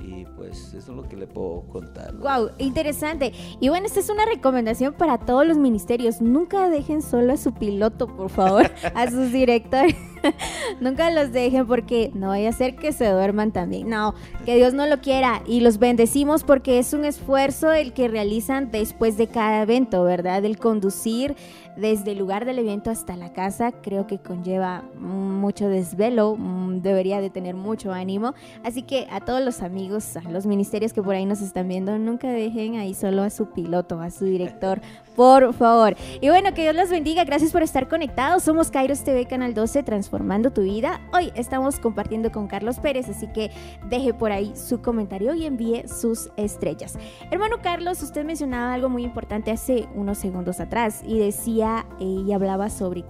y 0.00 0.24
pues 0.36 0.74
eso 0.74 0.92
es 0.92 0.96
lo 0.96 1.08
que 1.08 1.16
le 1.16 1.26
puedo 1.26 1.62
contar. 1.62 2.14
Wow, 2.16 2.50
interesante. 2.58 3.32
Y 3.60 3.68
bueno, 3.68 3.86
esta 3.86 4.00
es 4.00 4.10
una 4.10 4.24
recomendación 4.26 4.94
para 4.94 5.18
todos 5.18 5.46
los 5.46 5.56
ministerios. 5.56 6.20
Nunca 6.20 6.68
dejen 6.68 7.02
solo 7.02 7.32
a 7.32 7.36
su 7.36 7.54
piloto, 7.54 8.06
por 8.08 8.30
favor, 8.30 8.70
a 8.94 9.10
sus 9.10 9.32
directores. 9.32 9.96
Nunca 10.80 11.10
los 11.10 11.32
dejen 11.32 11.66
porque 11.66 12.10
no 12.14 12.28
vaya 12.28 12.50
a 12.50 12.52
ser 12.52 12.76
que 12.76 12.92
se 12.92 13.08
duerman 13.08 13.52
también. 13.52 13.88
No, 13.88 14.14
que 14.44 14.56
Dios 14.56 14.74
no 14.74 14.86
lo 14.86 15.00
quiera. 15.00 15.42
Y 15.46 15.60
los 15.60 15.78
bendecimos 15.78 16.44
porque 16.44 16.78
es 16.78 16.92
un 16.92 17.04
esfuerzo 17.04 17.72
el 17.72 17.92
que 17.92 18.08
realizan 18.08 18.70
después 18.70 19.16
de 19.16 19.26
cada 19.26 19.62
evento, 19.62 20.02
¿verdad? 20.04 20.44
El 20.44 20.58
conducir 20.58 21.36
desde 21.76 22.12
el 22.12 22.18
lugar 22.18 22.46
del 22.46 22.58
evento 22.58 22.90
hasta 22.90 23.16
la 23.16 23.32
casa 23.32 23.70
creo 23.70 24.06
que 24.06 24.18
conlleva 24.18 24.82
mucho 24.98 25.68
desvelo, 25.68 26.36
mm, 26.36 26.80
debería 26.80 27.20
de 27.20 27.30
tener 27.30 27.54
mucho 27.54 27.92
ánimo. 27.92 28.34
Así 28.64 28.82
que 28.82 29.06
a 29.10 29.20
todos 29.20 29.42
los 29.42 29.60
amigos, 29.62 30.16
a 30.16 30.30
los 30.30 30.46
ministerios 30.46 30.92
que 30.92 31.02
por 31.02 31.14
ahí 31.14 31.26
nos 31.26 31.42
están 31.42 31.68
viendo, 31.68 31.98
nunca 31.98 32.28
dejen 32.28 32.76
ahí 32.76 32.94
solo 32.94 33.22
a 33.22 33.30
su 33.30 33.50
piloto, 33.50 34.00
a 34.00 34.10
su 34.10 34.24
director, 34.24 34.80
por 35.16 35.54
favor. 35.54 35.96
Y 36.20 36.28
bueno, 36.28 36.54
que 36.54 36.62
Dios 36.62 36.76
los 36.76 36.90
bendiga. 36.90 37.24
Gracias 37.24 37.50
por 37.50 37.62
estar 37.62 37.88
conectados. 37.88 38.44
Somos 38.44 38.70
Kairos 38.70 39.02
TV 39.02 39.26
Canal 39.26 39.54
12, 39.54 39.82
transformando 39.82 40.52
tu 40.52 40.62
vida. 40.62 41.00
Hoy 41.12 41.32
estamos 41.34 41.80
compartiendo 41.80 42.30
con 42.30 42.46
Carlos 42.46 42.78
Pérez, 42.78 43.08
así 43.08 43.26
que 43.28 43.50
deje 43.88 44.14
por 44.14 44.30
ahí 44.30 44.52
su 44.54 44.82
comentario 44.82 45.34
y 45.34 45.46
envíe 45.46 45.88
sus 45.88 46.30
estrellas. 46.36 46.98
Hermano 47.30 47.56
Carlos, 47.62 48.02
usted 48.02 48.24
mencionaba 48.24 48.74
algo 48.74 48.88
muy 48.88 49.02
importante 49.02 49.50
hace 49.50 49.88
unos 49.94 50.18
segundos 50.18 50.60
atrás 50.60 51.02
y 51.04 51.18
decía 51.18 51.86
eh, 51.98 52.04
y 52.04 52.32
hablaba 52.32 52.70
sobre... 52.70 53.04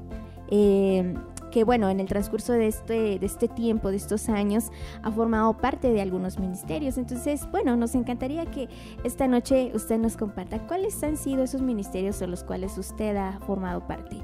Eh, 0.49 1.15
que 1.57 1.65
bueno, 1.65 1.89
en 1.89 2.01
el 2.01 2.07
transcurso 2.07 2.53
de 2.53 2.67
este, 2.67 3.19
de 3.19 3.25
este 3.25 3.49
tiempo, 3.49 3.91
de 3.91 3.97
estos 3.97 4.29
años, 4.29 4.65
ha 5.03 5.11
formado 5.11 5.57
parte 5.57 5.91
de 5.91 6.03
algunos 6.03 6.39
ministerios. 6.39 6.99
Entonces, 6.99 7.51
bueno, 7.51 7.79
nos 7.79 7.95
encantaría 7.95 8.45
que 8.45 8.69
esta 9.05 9.27
noche 9.27 9.71
usted 9.73 9.97
nos 9.97 10.19
comparta 10.19 10.59
cuáles 10.67 11.03
han 11.03 11.17
sido 11.17 11.45
esos 11.45 11.63
ministerios 11.63 12.19
de 12.19 12.27
los 12.27 12.45
cuales 12.45 12.77
usted 12.77 13.17
ha 13.17 13.41
formado 13.47 13.87
parte. 13.87 14.19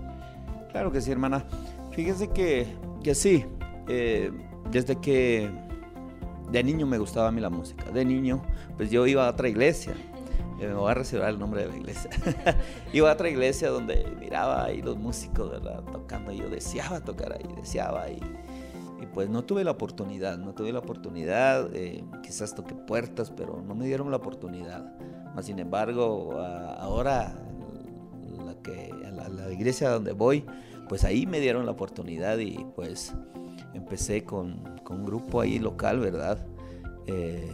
Claro 0.73 0.93
que 0.93 1.01
sí, 1.01 1.11
hermana. 1.11 1.43
Fíjense 1.93 2.29
que, 2.29 2.67
que 3.03 3.15
sí, 3.15 3.47
eh, 3.89 4.31
desde 4.71 4.97
que 4.97 5.51
de 6.51 6.63
niño 6.63 6.87
me 6.87 6.99
gustaba 6.99 7.29
a 7.29 7.33
mí 7.33 7.41
la 7.41 7.49
música. 7.49 7.91
De 7.93 8.05
niño, 8.05 8.43
pues 8.77 8.91
yo 8.91 9.07
iba 9.07 9.27
a 9.27 9.31
otra 9.31 9.49
iglesia. 9.49 9.95
Eh, 10.63 10.69
me 10.69 10.75
voy 10.75 10.93
a 10.93 10.95
reservar 10.95 11.31
el 11.31 11.41
nombre 11.41 11.63
de 11.63 11.71
la 11.71 11.77
iglesia. 11.77 12.09
iba 12.93 13.11
a 13.11 13.15
otra 13.15 13.29
iglesia 13.29 13.69
donde 13.69 14.07
miraba 14.21 14.65
ahí 14.65 14.81
los 14.81 14.97
músicos, 14.97 15.51
¿verdad? 15.51 15.83
Tocando. 15.91 16.31
Y 16.31 16.39
yo 16.39 16.49
deseaba 16.49 17.01
tocar 17.01 17.33
ahí, 17.33 17.53
deseaba. 17.57 18.09
Y, 18.09 18.21
y 19.03 19.07
pues 19.13 19.29
no 19.29 19.43
tuve 19.43 19.65
la 19.65 19.73
oportunidad, 19.73 20.39
no 20.39 20.55
tuve 20.55 20.73
la 20.73 20.79
oportunidad. 20.79 21.69
Eh, 21.75 22.05
quizás 22.23 22.55
toqué 22.55 22.77
puertas, 22.77 23.33
pero 23.33 23.61
no 23.61 23.75
me 23.75 23.87
dieron 23.87 24.09
la 24.13 24.19
oportunidad. 24.19 24.97
Más 25.35 25.47
sin 25.47 25.59
embargo, 25.59 26.39
ahora 26.79 27.35
la, 28.45 28.55
que, 28.63 28.95
la, 29.13 29.29
la 29.29 29.53
iglesia 29.53 29.91
donde 29.91 30.13
voy, 30.13 30.45
pues 30.89 31.03
ahí 31.03 31.27
me 31.27 31.41
dieron 31.41 31.67
la 31.67 31.73
oportunidad 31.73 32.39
y 32.39 32.65
pues 32.77 33.13
empecé 33.75 34.23
con, 34.23 34.79
con 34.85 35.01
un 35.01 35.07
grupo 35.07 35.41
ahí 35.41 35.59
local, 35.59 35.99
¿verdad? 35.99 36.39
Eh, 37.09 37.51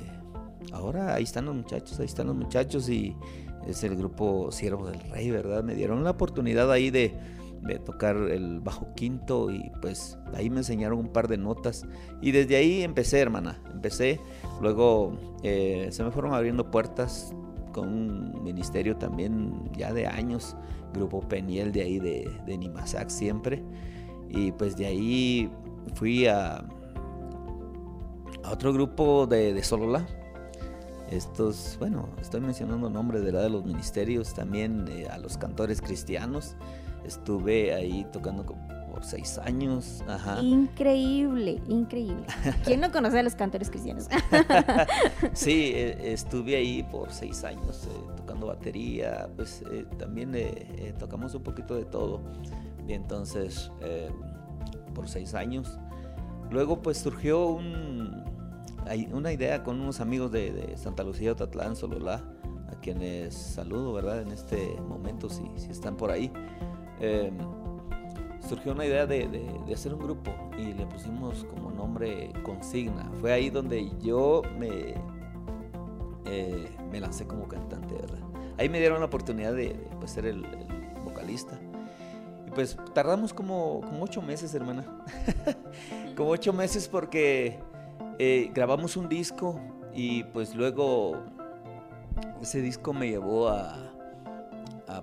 ahora 0.73 1.15
ahí 1.15 1.25
están 1.25 1.47
los 1.47 1.55
muchachos, 1.55 1.99
ahí 2.01 2.07
están 2.07 2.27
los 2.27 2.37
muchachos 2.37 2.89
y 2.89 3.17
es 3.67 3.85
el 3.85 3.97
grupo 3.97 4.51
Siervos 4.51 4.91
del 4.91 5.01
Rey, 5.11 5.31
¿verdad? 5.31 5.63
Me 5.63 5.75
dieron 5.75 6.05
la 6.05 6.13
oportunidad 6.13 6.71
ahí 6.71 6.91
de, 6.91 7.15
tocar 7.85 8.17
el 8.17 8.61
bajo 8.61 8.95
quinto 8.95 9.51
y 9.51 9.71
pues 9.83 10.17
ahí 10.33 10.49
me 10.49 10.59
enseñaron 10.59 10.99
un 10.99 11.09
par 11.09 11.29
de 11.29 11.37
notas 11.37 11.85
y 12.23 12.31
desde 12.31 12.57
ahí 12.57 12.83
empecé, 12.83 13.19
hermana, 13.19 13.61
empecé, 13.73 14.21
luego 14.63 15.19
eh, 15.43 15.89
se 15.91 16.05
me 16.05 16.11
fueron 16.11 16.33
abriendo 16.35 16.71
puertas 16.71 17.35
con 17.73 17.89
un 17.89 18.43
ministerio 18.45 18.97
también 18.97 19.71
ya 19.77 19.93
de 19.93 20.07
años, 20.07 20.57
grupo 20.95 21.21
Peniel 21.21 21.73
de 21.73 21.83
ahí 21.83 21.99
de, 21.99 22.31
de 22.47 22.57
Nimasac 22.57 23.11
siempre 23.11 23.63
y 24.31 24.53
pues 24.53 24.77
de 24.77 24.87
ahí 24.87 25.51
fui 25.95 26.27
a, 26.27 26.65
otro 28.51 28.73
grupo 28.73 29.27
de 29.27 29.63
Solola. 29.63 30.07
Estos, 31.11 31.77
bueno, 31.79 32.09
estoy 32.21 32.41
mencionando 32.41 32.91
nombres 32.91 33.23
de, 33.23 33.33
de 33.33 33.49
los 33.49 33.65
ministerios, 33.65 34.35
también 34.35 34.87
eh, 34.88 35.07
a 35.11 35.19
los 35.19 35.38
cantores 35.38 35.81
cristianos. 35.81 36.55
Estuve 37.05 37.73
ahí 37.75 38.07
tocando 38.12 38.45
por 38.45 39.05
seis 39.05 39.38
años. 39.38 40.05
Increíble, 40.43 41.62
increíble. 41.69 42.27
¿Quién 42.65 42.81
no 42.81 42.93
conoce 42.93 43.21
a 43.21 43.23
los 43.23 43.35
cantores 43.35 43.71
cristianos? 43.71 44.09
sí, 45.33 45.73
eh, 45.75 46.12
estuve 46.12 46.57
ahí 46.57 46.83
por 46.83 47.11
seis 47.11 47.43
años 47.45 47.87
eh, 47.87 48.12
tocando 48.17 48.49
batería, 48.49 49.29
pues 49.35 49.62
también 49.99 50.37
tocamos 50.99 51.35
un 51.35 51.43
poquito 51.43 51.75
de 51.75 51.85
todo. 51.87 52.21
Y 52.87 52.93
entonces 52.93 53.71
por 54.95 55.09
seis 55.09 55.35
años. 55.35 55.79
Luego 56.50 56.83
pues 56.83 56.99
surgió 56.99 57.47
un, 57.47 58.25
una 59.12 59.33
idea 59.33 59.62
con 59.62 59.80
unos 59.80 60.00
amigos 60.00 60.33
de, 60.33 60.75
Santa 60.76 61.02
Lucía, 61.02 61.35
Tatlán, 61.35 61.76
Sololá, 61.76 62.25
a 62.71 62.80
quienes 62.80 63.35
saludo, 63.35 63.92
¿verdad? 63.92 64.23
En 64.23 64.30
este 64.30 64.76
momento, 64.80 65.28
si, 65.28 65.42
si 65.57 65.71
están 65.71 65.97
por 65.97 66.11
ahí. 66.11 66.30
Em, 67.00 67.37
surgió 68.49 68.73
una 68.73 68.87
idea 68.87 69.07
de, 69.07 69.28
de, 69.28 69.75
hacer 69.75 69.92
un 69.92 70.00
grupo 70.00 70.33
y 70.57 70.73
le 70.73 70.87
pusimos 70.87 71.45
como 71.45 71.71
nombre 71.71 72.33
Consigna. 72.42 73.11
Fue 73.21 73.33
ahí 73.33 73.50
donde 73.50 73.90
yo 74.00 74.42
me, 74.59 74.95
eh, 76.25 76.68
me 76.90 77.00
lancé 77.00 77.26
como 77.26 77.47
cantante, 77.47 77.95
¿verdad? 77.95 78.21
Ahí 78.57 78.68
me 78.68 78.78
dieron 78.78 79.00
la 79.00 79.07
oportunidad 79.07 79.54
de, 79.54 79.76
pues, 80.00 80.12
ser 80.12 80.26
el 80.26 80.45
vocalista 81.04 81.59
pues 82.59 82.76
tardamos 82.92 83.33
como, 83.33 83.83
como 83.83 84.02
ocho 84.02 84.21
meses, 84.21 84.52
hermana. 84.52 84.85
como 86.16 86.30
ocho 86.30 86.52
meses 86.52 86.88
porque 86.88 87.61
eh, 88.19 88.51
grabamos 88.53 88.97
un 88.97 89.09
disco 89.09 89.61
y 89.95 90.25
pues 90.25 90.55
luego 90.55 91.23
ese 92.43 92.61
disco 92.61 92.93
me 92.93 93.09
llevó 93.09 93.49
a, 93.49 93.77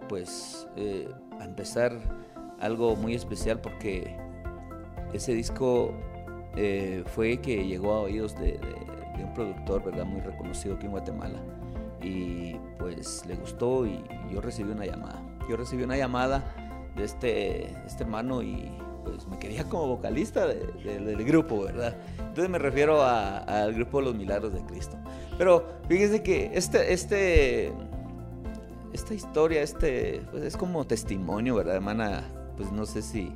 pues 0.10 0.68
eh, 0.76 1.10
a 1.40 1.46
empezar 1.46 1.94
algo 2.60 2.96
muy 2.96 3.16
especial 3.16 3.62
porque 3.62 4.16
ese 5.14 5.34
disco 5.34 5.94
eh, 6.56 7.04
fue 7.08 7.38
que 7.38 7.66
llegó 7.66 7.94
a 7.94 8.00
oídos 8.02 8.36
de, 8.36 8.60
de, 9.18 9.24
un 9.24 9.34
productor, 9.34 9.84
¿verdad? 9.84 10.06
Muy 10.06 10.22
reconocido 10.22 10.76
aquí 10.76 10.86
en 10.86 10.92
Guatemala. 10.92 11.40
Y 12.02 12.56
pues 12.78 13.26
le 13.26 13.36
gustó 13.36 13.86
y 13.86 14.04
yo 14.32 14.42
recibí 14.42 14.72
una 14.72 14.86
llamada. 14.86 15.22
Yo 15.50 15.56
recibí 15.56 15.84
una 15.84 15.98
llamada 15.98 16.44
de 16.96 17.04
este, 17.04 17.70
este 17.86 18.04
hermano 18.04 18.42
y 18.42 18.72
pues 19.06 19.28
me 19.28 19.38
quería 19.40 19.64
como 19.64 19.88
vocalista 19.88 20.48
del 20.48 21.24
grupo, 21.26 21.64
¿verdad? 21.64 21.96
Entonces 22.20 22.50
me 22.50 22.60
refiero 22.60 23.02
al 23.02 23.74
grupo 23.74 24.02
Los 24.02 24.16
Milagros 24.16 24.54
de 24.54 24.62
Cristo. 24.62 24.98
Pero 25.38 25.66
fíjense 25.88 26.24
que 26.24 26.52
este, 26.54 26.94
este, 26.94 27.74
esta 28.94 29.14
historia, 29.14 29.62
este, 29.62 30.22
pues 30.32 30.44
es 30.44 30.58
como 30.58 30.86
testimonio, 30.86 31.56
¿verdad, 31.56 31.76
hermana? 31.76 32.24
Pues 32.58 32.72
no 32.72 32.86
sé 32.86 33.02
si, 33.02 33.34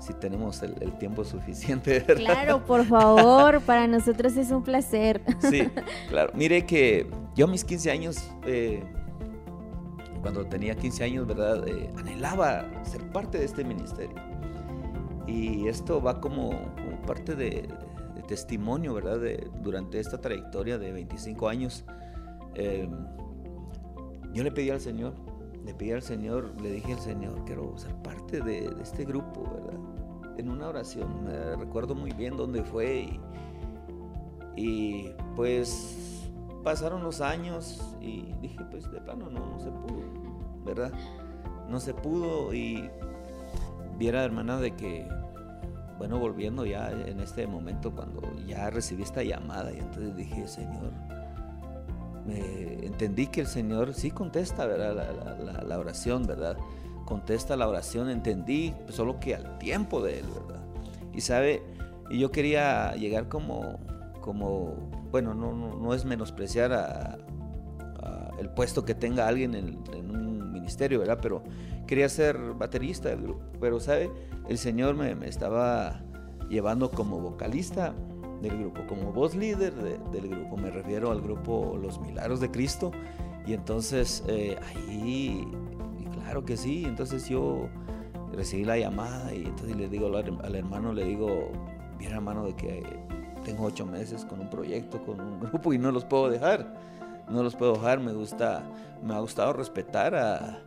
si 0.00 0.14
tenemos 0.14 0.62
el, 0.62 0.74
tiempo 0.98 1.24
suficiente. 1.24 2.00
¿verdad? 2.06 2.24
Claro, 2.24 2.64
por 2.64 2.84
favor, 2.84 3.60
para 3.62 3.86
nosotros 3.86 4.36
es 4.36 4.50
un 4.50 4.62
placer. 4.62 5.22
Sí, 5.50 5.68
claro. 6.08 6.32
Mire 6.34 6.64
que 6.66 7.08
yo 7.34 7.46
a 7.46 7.48
mis 7.48 7.64
15 7.64 7.90
años... 7.90 8.30
Eh, 8.46 8.82
cuando 10.20 10.44
tenía 10.44 10.74
15 10.74 11.04
años, 11.04 11.26
¿verdad? 11.26 11.66
Eh, 11.66 11.90
anhelaba 11.96 12.66
ser 12.84 13.00
parte 13.10 13.38
de 13.38 13.46
este 13.46 13.64
ministerio. 13.64 14.29
Y 15.30 15.68
esto 15.68 16.02
va 16.02 16.20
como, 16.20 16.50
parte 17.06 17.36
de, 17.36 17.68
testimonio, 18.26 18.94
¿verdad? 18.94 19.18
Durante 19.60 19.98
esta 19.98 20.20
trayectoria 20.20 20.78
de 20.78 20.92
25 20.92 21.48
años, 21.48 21.84
em, 22.54 22.90
yo 24.32 24.44
le 24.44 24.52
pedí 24.52 24.70
al 24.70 24.80
Señor, 24.80 25.14
le 25.64 25.74
pedí 25.74 25.92
al 25.92 26.02
Señor, 26.02 26.52
le 26.60 26.70
dije 26.70 26.92
al 26.92 27.00
Señor, 27.00 27.44
quiero 27.44 27.76
ser 27.76 27.92
parte 27.96 28.40
de, 28.40 28.72
este 28.80 29.04
grupo, 29.04 29.42
¿verdad? 29.52 29.80
En 30.36 30.48
una 30.48 30.68
oración, 30.68 31.24
me 31.24 31.56
recuerdo 31.56 31.94
muy 31.94 32.12
bien 32.12 32.36
dónde 32.36 32.62
fue 32.62 33.00
y, 33.00 33.20
y 34.56 35.14
pues 35.34 36.30
pasaron 36.62 37.02
los 37.02 37.20
años 37.20 37.96
y 38.00 38.32
dije, 38.40 38.64
pues 38.70 38.90
de 38.90 39.00
plano 39.00 39.28
no, 39.28 39.44
no 39.44 39.58
se 39.58 39.70
pudo, 39.70 40.02
¿verdad? 40.64 40.92
No 41.68 41.80
se 41.80 41.94
pudo 41.94 42.54
y 42.54 42.90
viera 44.00 44.24
hermana 44.24 44.58
de 44.58 44.74
que, 44.74 45.06
bueno, 45.98 46.18
volviendo 46.18 46.64
ya 46.64 46.90
en 46.90 47.20
este 47.20 47.46
momento 47.46 47.94
cuando 47.94 48.22
ya 48.46 48.70
recibí 48.70 49.02
esta 49.02 49.22
llamada 49.22 49.70
y 49.72 49.78
entonces 49.78 50.16
dije, 50.16 50.48
Señor, 50.48 50.90
me 52.26 52.86
entendí 52.86 53.26
que 53.26 53.42
el 53.42 53.46
Señor 53.46 53.92
sí 53.92 54.10
contesta, 54.10 54.66
¿verdad? 54.66 54.94
La, 55.66 55.78
oración, 55.78 56.26
¿verdad? 56.26 56.56
Contesta 57.04 57.56
la 57.56 57.68
oración, 57.68 58.08
entendí, 58.08 58.74
pues, 58.84 58.94
solo 58.94 59.20
que 59.20 59.34
al 59.34 59.58
tiempo 59.58 60.02
de 60.02 60.20
Él, 60.20 60.26
¿verdad? 60.34 60.62
Y 61.12 61.20
sabe, 61.20 61.62
y 62.08 62.20
yo 62.20 62.30
quería 62.30 62.94
llegar 62.94 63.28
como, 63.28 63.78
como 64.22 64.76
bueno, 65.10 65.34
no, 65.34 65.52
no, 65.52 65.92
es 65.92 66.06
menospreciar 66.06 66.72
a, 66.72 67.18
el 68.38 68.48
puesto 68.48 68.86
que 68.86 68.94
tenga 68.94 69.28
alguien 69.28 69.54
en, 69.54 70.10
un 70.10 70.29
ministerio, 70.70 71.00
¿verdad? 71.00 71.18
Pero 71.20 71.42
quería 71.86 72.08
ser 72.08 72.38
baterista 72.54 73.08
del 73.08 73.22
grupo. 73.22 73.40
Pero, 73.60 73.80
¿sabe? 73.80 74.10
El 74.48 74.56
Señor 74.56 74.94
me, 74.94 75.12
estaba 75.28 76.00
llevando 76.48 76.90
como 76.90 77.18
vocalista 77.18 77.92
del 78.40 78.56
grupo, 78.58 78.82
como 78.88 79.12
voz 79.12 79.34
líder 79.34 79.74
del 79.74 80.28
grupo. 80.28 80.56
Me 80.56 80.70
refiero 80.70 81.10
al 81.10 81.20
grupo 81.20 81.76
Los 81.80 82.00
Milagros 82.00 82.40
de 82.40 82.50
Cristo. 82.50 82.92
Y 83.46 83.52
entonces 83.52 84.22
eh, 84.28 84.56
ahí, 84.68 85.44
y 85.98 86.04
claro 86.04 86.44
que 86.44 86.56
sí, 86.56 86.84
entonces 86.84 87.28
yo 87.28 87.68
recibí 88.32 88.64
la 88.64 88.78
llamada 88.78 89.34
y 89.34 89.44
entonces 89.44 89.74
le 89.76 89.88
digo 89.88 90.06
al 90.06 90.54
hermano, 90.54 90.92
le 90.92 91.04
digo, 91.04 91.50
bien 91.98 92.12
hermano, 92.12 92.44
de 92.44 92.54
que 92.54 92.84
tengo 93.44 93.64
ocho 93.64 93.86
meses 93.86 94.24
con 94.24 94.38
un 94.40 94.50
proyecto, 94.50 95.02
con 95.02 95.20
un 95.20 95.40
grupo 95.50 95.72
y 95.72 95.78
no 95.78 95.90
los 95.90 96.04
puedo 96.04 96.28
dejar. 96.28 96.72
No 97.28 97.42
los 97.42 97.56
puedo 97.56 97.74
dejar, 97.74 98.00
me 98.00 98.12
gusta, 98.12 98.62
me 99.02 99.14
ha 99.14 99.20
gustado 99.20 99.52
respetar 99.52 100.14
a, 100.14 100.60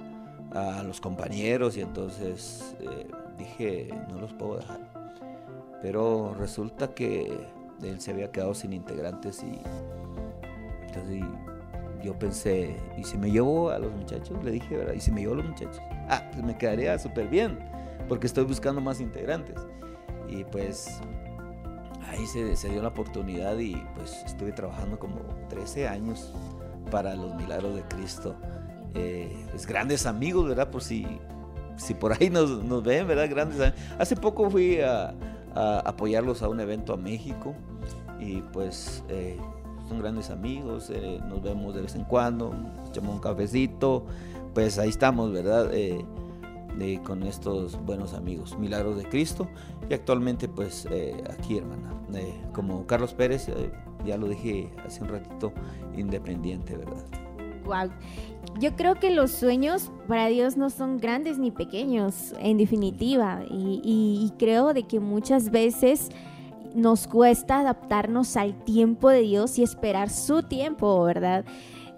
a 0.53 0.83
los 0.83 1.01
compañeros 1.01 1.77
y 1.77 1.81
entonces 1.81 2.75
eh, 2.79 3.07
dije, 3.37 3.89
no 4.09 4.19
los 4.19 4.33
puedo 4.33 4.57
dejar. 4.57 4.79
Pero 5.81 6.33
resulta 6.39 6.93
que 6.93 7.47
él 7.81 7.99
se 7.99 8.11
había 8.11 8.31
quedado 8.31 8.53
sin 8.53 8.71
integrantes 8.73 9.43
y 9.43 9.59
entonces 10.87 11.23
yo 12.03 12.17
pensé, 12.19 12.75
¿y 12.97 13.03
si 13.03 13.17
me 13.17 13.31
llevo 13.31 13.69
a 13.69 13.79
los 13.79 13.91
muchachos? 13.93 14.41
Le 14.43 14.51
dije, 14.51 14.77
¿verdad? 14.77 14.93
¿Y 14.93 14.99
si 14.99 15.11
me 15.11 15.21
llevo 15.21 15.33
a 15.33 15.37
los 15.37 15.45
muchachos? 15.45 15.81
Ah, 16.09 16.29
pues 16.31 16.43
me 16.43 16.57
quedaría 16.57 16.97
súper 16.99 17.27
bien, 17.27 17.59
porque 18.07 18.27
estoy 18.27 18.43
buscando 18.43 18.81
más 18.81 18.99
integrantes. 18.99 19.55
Y 20.27 20.43
pues 20.43 20.99
ahí 22.13 22.27
se, 22.27 22.69
dio 22.69 22.81
la 22.81 22.89
oportunidad 22.89 23.57
y 23.57 23.75
pues 23.95 24.23
estuve 24.25 24.51
trabajando 24.51 24.99
como 24.99 25.15
13 25.49 25.87
años 25.87 26.31
para 26.91 27.15
los 27.15 27.35
milagros 27.35 27.75
de 27.75 27.81
Cristo. 27.83 28.35
Eh, 28.93 29.35
pues 29.49 29.65
grandes 29.65 30.05
amigos, 30.05 30.47
¿verdad? 30.47 30.69
Por 30.69 30.83
si, 30.83 31.07
si 31.75 31.93
por 31.95 32.13
ahí 32.13 32.29
nos, 32.29 32.63
nos 32.63 32.83
ven, 32.83 33.07
¿verdad? 33.07 33.29
Grandes 33.29 33.73
Hace 33.97 34.15
poco 34.15 34.49
fui 34.49 34.79
a, 34.79 35.15
apoyarlos 35.55 36.41
a 36.43 36.49
un 36.49 36.59
evento 36.59 36.93
a 36.93 36.97
México 36.97 37.53
y 38.19 38.41
pues 38.41 39.03
eh, 39.09 39.37
son 39.87 39.99
grandes 39.99 40.29
amigos, 40.29 40.89
eh, 40.91 41.19
nos 41.27 41.41
vemos 41.41 41.75
de 41.75 41.81
vez 41.81 41.95
en 41.95 42.05
cuando, 42.05 42.55
echamos 42.89 43.15
un 43.15 43.21
cafecito, 43.21 44.05
pues 44.53 44.79
ahí 44.79 44.89
estamos, 44.89 45.31
¿verdad? 45.31 45.71
Eh, 46.79 46.99
con 47.03 47.23
estos 47.23 47.79
buenos 47.85 48.13
amigos, 48.13 48.57
Milagros 48.57 48.97
de 48.97 49.03
Cristo, 49.03 49.47
y 49.89 49.93
actualmente 49.93 50.47
pues 50.47 50.87
aquí, 51.29 51.57
hermana, 51.57 51.93
como 52.51 52.85
Carlos 52.87 53.13
Pérez, 53.13 53.47
ya 54.05 54.17
lo 54.17 54.27
dije 54.27 54.71
hace 54.85 55.03
un 55.03 55.09
ratito, 55.09 55.53
independiente, 55.95 56.75
¿verdad? 56.75 57.05
Wow. 57.65 57.91
Yo 58.59 58.75
creo 58.75 58.95
que 58.95 59.09
los 59.09 59.31
sueños 59.31 59.91
para 60.07 60.27
Dios 60.27 60.57
no 60.57 60.69
son 60.69 60.97
grandes 60.97 61.39
ni 61.39 61.49
pequeños, 61.49 62.33
en 62.39 62.57
definitiva, 62.57 63.41
y, 63.49 64.31
creo 64.37 64.73
de 64.73 64.83
que 64.83 64.99
muchas 64.99 65.49
veces 65.49 66.09
nos 66.75 67.07
cuesta 67.07 67.59
adaptarnos 67.59 68.35
al 68.35 68.55
tiempo 68.63 69.09
de 69.09 69.21
Dios 69.21 69.57
y 69.59 69.63
esperar 69.63 70.09
su 70.09 70.43
tiempo, 70.43 71.03
¿verdad? 71.03 71.45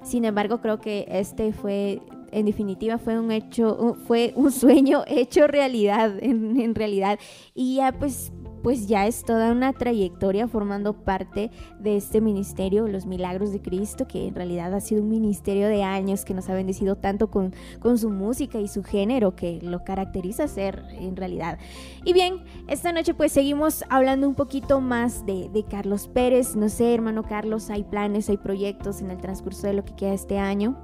Sin 0.03 0.23
embargo, 0.25 0.61
creo 0.61 0.79
que 0.79 1.05
este 1.09 1.51
fue, 1.51 2.01
en 2.31 2.45
definitiva, 2.45 2.97
fue 2.97 3.19
un 3.19 3.31
hecho, 3.31 3.95
fue 4.07 4.33
un 4.35 4.51
sueño 4.51 5.03
hecho 5.07 5.47
realidad, 5.47 6.17
en, 6.21 6.75
realidad. 6.75 7.19
Y 7.53 7.75
ya 7.75 7.91
pues 7.91 8.31
pues 8.63 8.87
ya 8.87 9.05
es 9.05 9.23
toda 9.23 9.51
una 9.51 9.73
trayectoria 9.73 10.47
formando 10.47 10.93
parte 10.93 11.51
de 11.79 11.97
este 11.97 12.19
ministerio, 12.19 12.87
los 12.87 13.05
milagros 13.05 13.51
de 13.51 13.61
Cristo, 13.61 14.07
que 14.07 14.27
en 14.27 14.33
realidad 14.33 14.73
ha 14.73 14.81
sido 14.81 15.03
un 15.03 15.09
ministerio 15.09 15.67
de 15.67 15.83
años 15.83 16.25
que 16.25 16.33
nos 16.33 16.49
ha 16.49 16.55
bendecido 16.55 16.95
tanto 16.95 17.29
con, 17.29 17.53
con 17.79 17.99
su 17.99 18.09
música 18.09 18.59
y 18.59 18.67
su 18.67 18.83
género 18.83 19.35
que 19.35 19.59
lo 19.61 19.83
caracteriza 19.83 20.47
ser 20.47 20.83
en 20.93 21.15
realidad. 21.15 21.59
Y 22.05 22.13
bien, 22.13 22.43
esta 22.67 22.91
noche 22.91 23.13
pues 23.13 23.31
seguimos 23.31 23.83
hablando 23.87 24.27
un 24.27 24.33
poquito 24.33 24.81
más 24.81 25.27
de 25.27 25.65
Carlos 25.69 26.07
Pérez. 26.07 26.55
No 26.55 26.67
sé, 26.67 26.91
hermano 26.91 27.21
Carlos, 27.21 27.69
hay 27.69 27.83
planes, 27.83 28.29
hay 28.29 28.37
proyectos 28.37 28.99
en 28.99 29.11
el 29.11 29.19
transcurso 29.19 29.67
de 29.67 29.73
lo 29.73 29.85
que 29.85 29.95
queda 29.95 30.13
este 30.15 30.39
año. 30.39 30.75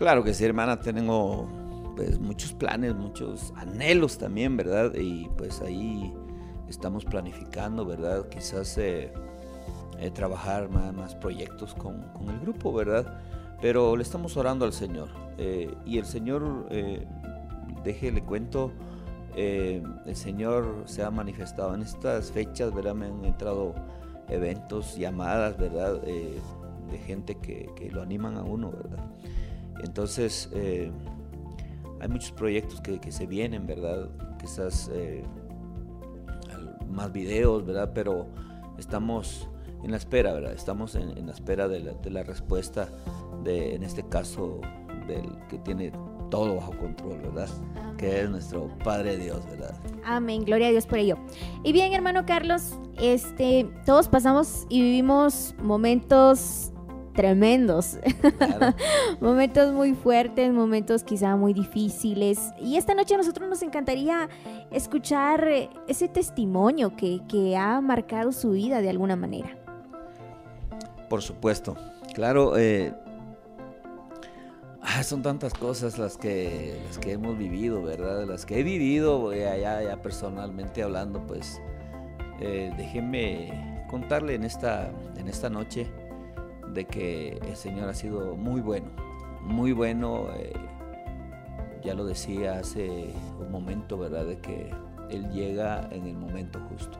Claro 0.00 0.24
que 0.24 0.32
sí, 0.32 0.46
hermana, 0.46 0.80
tengo 0.80 1.46
pues 1.94 2.18
muchos 2.18 2.54
planes, 2.54 2.94
muchos 2.94 3.52
anhelos 3.54 4.16
también, 4.16 4.56
¿verdad? 4.56 4.94
Y 4.94 5.28
pues 5.36 5.60
ahí 5.60 6.10
estamos 6.70 7.04
planificando, 7.04 7.84
¿verdad? 7.84 8.26
Quizás 8.30 8.78
eh, 8.78 9.12
eh, 9.98 10.10
trabajar 10.10 10.70
más, 10.70 11.14
proyectos 11.16 11.74
con, 11.74 12.02
el 12.26 12.40
grupo, 12.40 12.72
¿verdad? 12.72 13.20
Pero 13.60 13.94
le 13.94 14.02
estamos 14.02 14.38
orando 14.38 14.64
al 14.64 14.72
Señor. 14.72 15.10
Eh, 15.36 15.74
y 15.84 15.98
el 15.98 16.06
Señor, 16.06 16.66
déjele 17.84 18.22
cuento, 18.22 18.72
el 19.36 20.16
Señor 20.16 20.84
se 20.86 21.02
ha 21.02 21.10
manifestado 21.10 21.74
en 21.74 21.82
estas 21.82 22.32
fechas, 22.32 22.72
¿verdad? 22.74 22.94
Me 22.94 23.04
han 23.04 23.22
entrado 23.22 23.74
eventos, 24.30 24.96
llamadas, 24.96 25.58
¿verdad? 25.58 26.00
de 26.00 26.98
gente 27.06 27.34
que, 27.34 27.90
lo 27.92 28.00
animan 28.00 28.38
a 28.38 28.42
uno, 28.42 28.70
¿verdad? 28.70 29.04
Entonces, 29.82 30.50
hay 30.54 32.08
muchos 32.08 32.32
proyectos 32.32 32.80
que, 32.80 33.00
que, 33.00 33.12
se 33.12 33.26
vienen, 33.26 33.66
¿verdad? 33.66 34.08
Quizás 34.38 34.90
más 36.90 37.12
videos, 37.12 37.64
¿verdad? 37.64 37.92
Pero 37.94 38.26
estamos 38.78 39.48
en 39.82 39.90
la 39.92 39.96
espera, 39.96 40.32
¿verdad? 40.32 40.52
Estamos 40.52 40.94
en, 40.94 41.26
la 41.26 41.32
espera 41.32 41.68
de 41.68 42.10
la, 42.10 42.22
respuesta 42.22 42.88
de, 43.44 43.74
en 43.74 43.82
este 43.82 44.06
caso, 44.08 44.60
del 45.06 45.26
que 45.48 45.58
tiene 45.58 45.92
todo 46.30 46.56
bajo 46.56 46.76
control, 46.76 47.20
¿verdad? 47.22 47.48
Que 47.96 48.22
es 48.22 48.30
nuestro 48.30 48.68
Padre 48.84 49.16
Dios, 49.16 49.44
¿verdad? 49.46 49.74
Amén, 50.04 50.44
gloria 50.44 50.68
a 50.68 50.70
Dios 50.70 50.86
por 50.86 50.98
ello. 50.98 51.16
Y 51.64 51.72
bien, 51.72 51.92
hermano 51.92 52.26
Carlos, 52.26 52.76
este, 53.00 53.68
todos 53.86 54.08
pasamos 54.08 54.66
y 54.68 54.82
vivimos 54.82 55.54
momentos 55.62 56.72
tremendos. 57.14 57.98
momentos 59.20 59.72
muy 59.72 59.94
fuertes, 59.94 60.52
momentos 60.52 61.04
quizá 61.04 61.36
muy 61.36 61.52
difíciles. 61.52 62.52
Y 62.60 62.76
esta 62.76 62.94
noche 62.94 63.14
a 63.14 63.18
nosotros 63.18 63.48
nos 63.48 63.62
encantaría 63.62 64.28
escuchar 64.70 65.46
ese 65.86 66.08
testimonio 66.08 66.94
que, 66.96 67.20
ha 67.56 67.80
marcado 67.80 68.32
su 68.32 68.52
vida 68.52 68.80
de 68.80 68.90
alguna 68.90 69.16
manera. 69.16 69.56
Por 71.08 71.22
supuesto. 71.22 71.76
Claro, 72.14 72.56
eh, 72.56 72.92
ah, 74.82 75.02
son 75.02 75.22
tantas 75.22 75.54
cosas 75.54 75.98
las 75.98 76.16
que, 76.16 76.80
las 76.86 76.98
que 76.98 77.12
hemos 77.12 77.36
vivido, 77.36 77.82
¿verdad? 77.82 78.24
Las 78.26 78.46
que 78.46 78.60
he 78.60 78.62
vivido, 78.62 79.32
ya, 79.34 79.56
ya 79.56 80.02
personalmente 80.02 80.82
hablando, 80.82 81.24
pues 81.26 81.60
eh, 82.40 82.72
déjenme 82.76 83.84
contarle 83.88 84.34
en 84.34 84.44
esta, 84.44 84.90
en 85.16 85.28
esta 85.28 85.50
noche 85.50 85.86
de 86.72 86.86
que 86.86 87.38
el 87.48 87.56
Señor 87.56 87.88
ha 87.88 87.94
sido 87.94 88.36
muy 88.36 88.60
bueno, 88.60 88.86
muy 89.42 89.72
bueno. 89.72 90.28
Eh, 90.36 90.52
ya 91.82 91.94
lo 91.94 92.04
decía 92.04 92.58
hace 92.58 93.12
un 93.38 93.50
momento, 93.50 93.96
¿verdad? 93.98 94.26
De 94.26 94.38
que 94.38 94.70
Él 95.08 95.30
llega 95.30 95.88
en 95.90 96.06
el 96.06 96.16
momento 96.16 96.60
justo. 96.68 96.98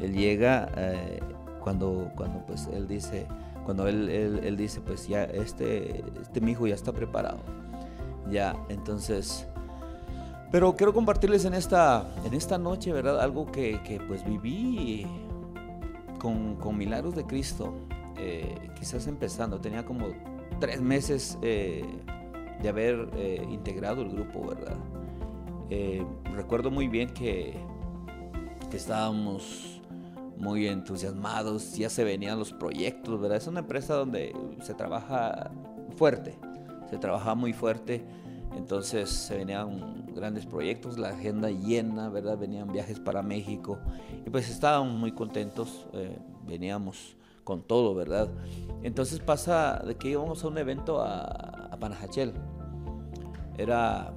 Él 0.00 0.14
llega 0.14 0.70
eh, 0.76 1.20
cuando, 1.60 2.10
cuando 2.16 2.44
pues 2.46 2.68
Él 2.72 2.88
dice, 2.88 3.26
cuando 3.64 3.86
él, 3.86 4.08
él, 4.08 4.56
dice, 4.56 4.80
pues 4.80 5.06
ya 5.06 5.24
este, 5.24 6.04
este 6.20 6.40
mi 6.40 6.52
hijo 6.52 6.66
ya 6.66 6.74
está 6.74 6.92
preparado. 6.92 7.38
Ya, 8.30 8.56
entonces... 8.68 9.46
Pero 10.50 10.76
quiero 10.76 10.92
compartirles 10.92 11.46
en 11.46 11.54
esta, 11.54 12.06
en 12.26 12.34
esta 12.34 12.58
noche, 12.58 12.92
¿verdad? 12.92 13.20
Algo 13.20 13.50
que, 13.50 13.80
que 13.84 13.98
pues 14.00 14.22
viví 14.22 15.06
con, 16.18 16.56
con 16.56 16.76
milagros 16.76 17.14
de 17.14 17.24
Cristo. 17.24 17.72
Eh, 18.18 18.70
quizás 18.78 19.06
empezando, 19.06 19.60
tenía 19.60 19.84
como 19.84 20.08
tres 20.60 20.80
meses 20.80 21.38
eh, 21.42 21.84
de 22.60 22.68
haber 22.68 23.10
eh, 23.16 23.46
integrado 23.50 24.02
el 24.02 24.10
grupo, 24.10 24.46
¿verdad? 24.46 24.76
recuerdo 26.34 26.70
muy 26.70 26.86
bien 26.86 27.08
que, 27.14 27.54
que, 28.70 28.76
estábamos 28.76 29.80
muy 30.36 30.66
entusiasmados, 30.66 31.74
ya 31.78 31.88
se 31.88 32.04
venían 32.04 32.38
los 32.38 32.52
proyectos, 32.52 33.18
¿verdad? 33.18 33.38
Es 33.38 33.46
una 33.46 33.60
empresa 33.60 33.94
donde 33.94 34.36
se 34.60 34.74
trabaja 34.74 35.50
fuerte, 35.96 36.38
se 36.90 36.98
trabaja 36.98 37.34
muy 37.34 37.54
fuerte, 37.54 38.04
entonces 38.54 39.08
se 39.08 39.34
venían 39.38 40.04
grandes 40.14 40.44
proyectos, 40.44 40.98
la 40.98 41.08
agenda 41.08 41.50
llena, 41.50 42.10
¿verdad? 42.10 42.36
Venían 42.36 42.70
viajes 42.70 43.00
para 43.00 43.22
México 43.22 43.78
y 44.26 44.28
pues 44.28 44.50
estábamos 44.50 44.94
muy 44.98 45.12
contentos, 45.12 45.88
veníamos 46.46 47.16
con 47.44 47.62
todo, 47.62 47.94
¿verdad? 47.94 48.28
Entonces 48.82 49.20
pasa 49.20 49.82
de 49.86 49.96
que 49.96 50.08
íbamos 50.10 50.44
a 50.44 50.48
un 50.48 50.58
evento 50.58 51.00
a, 51.02 51.22
a 51.70 51.76
Panajachel. 51.78 52.32
Era 53.58 54.14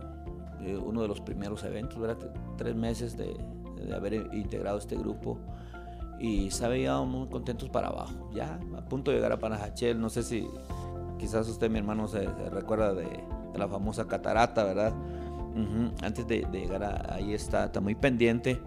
eh, 0.66 0.78
uno 0.78 1.04
de 1.04 1.08
los 1.08 1.22
primeros 1.22 1.64
eventos, 1.64 2.00
¿verdad? 2.00 2.18
Tres 2.58 2.76
meses 2.76 3.16
de, 3.16 3.38
haber 3.94 4.14
integrado 4.34 4.80
este 4.80 4.96
grupo 4.96 5.38
y 6.20 6.50
sabíamos 6.50 7.08
muy 7.08 7.28
contentos 7.28 7.70
para 7.70 7.90
abajo. 7.90 8.32
Ya 8.34 8.60
a 8.76 8.82
punto 8.86 9.12
de 9.12 9.18
llegar 9.18 9.32
a 9.32 9.38
Panajachel, 9.38 10.00
no 10.00 10.10
sé 10.10 10.24
si 10.24 10.48
quizás 11.20 11.48
usted, 11.48 11.70
mi 11.70 11.78
hermano, 11.78 12.08
se, 12.08 12.26
recuerda 12.50 12.96
de, 12.96 13.24
la 13.54 13.68
famosa 13.68 14.08
catarata, 14.08 14.64
¿verdad? 14.64 14.94
Antes 16.02 16.28
de, 16.28 16.48
llegar 16.52 17.14
ahí 17.14 17.34
está, 17.34 17.66
está 17.66 17.80
muy 17.80 17.96
pendiente 17.96 18.60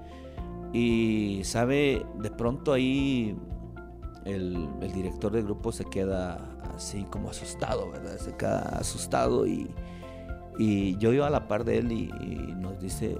y 0.72 1.40
sabe, 1.44 2.06
de 2.20 2.30
pronto 2.30 2.72
ahí 2.72 3.36
el, 4.28 4.68
director 4.92 5.32
del 5.32 5.44
grupo 5.44 5.72
se 5.72 5.84
queda 5.84 6.38
así 6.76 7.04
como 7.04 7.30
asustado, 7.30 7.90
¿verdad? 7.90 8.16
Se 8.18 8.34
queda 8.36 8.60
asustado 8.78 9.46
y, 9.46 9.70
yo 10.98 11.12
iba 11.12 11.28
a 11.28 11.30
la 11.30 11.46
par 11.46 11.64
de 11.64 11.78
él 11.78 11.92
y, 11.92 12.08
nos 12.56 12.80
dice, 12.80 13.16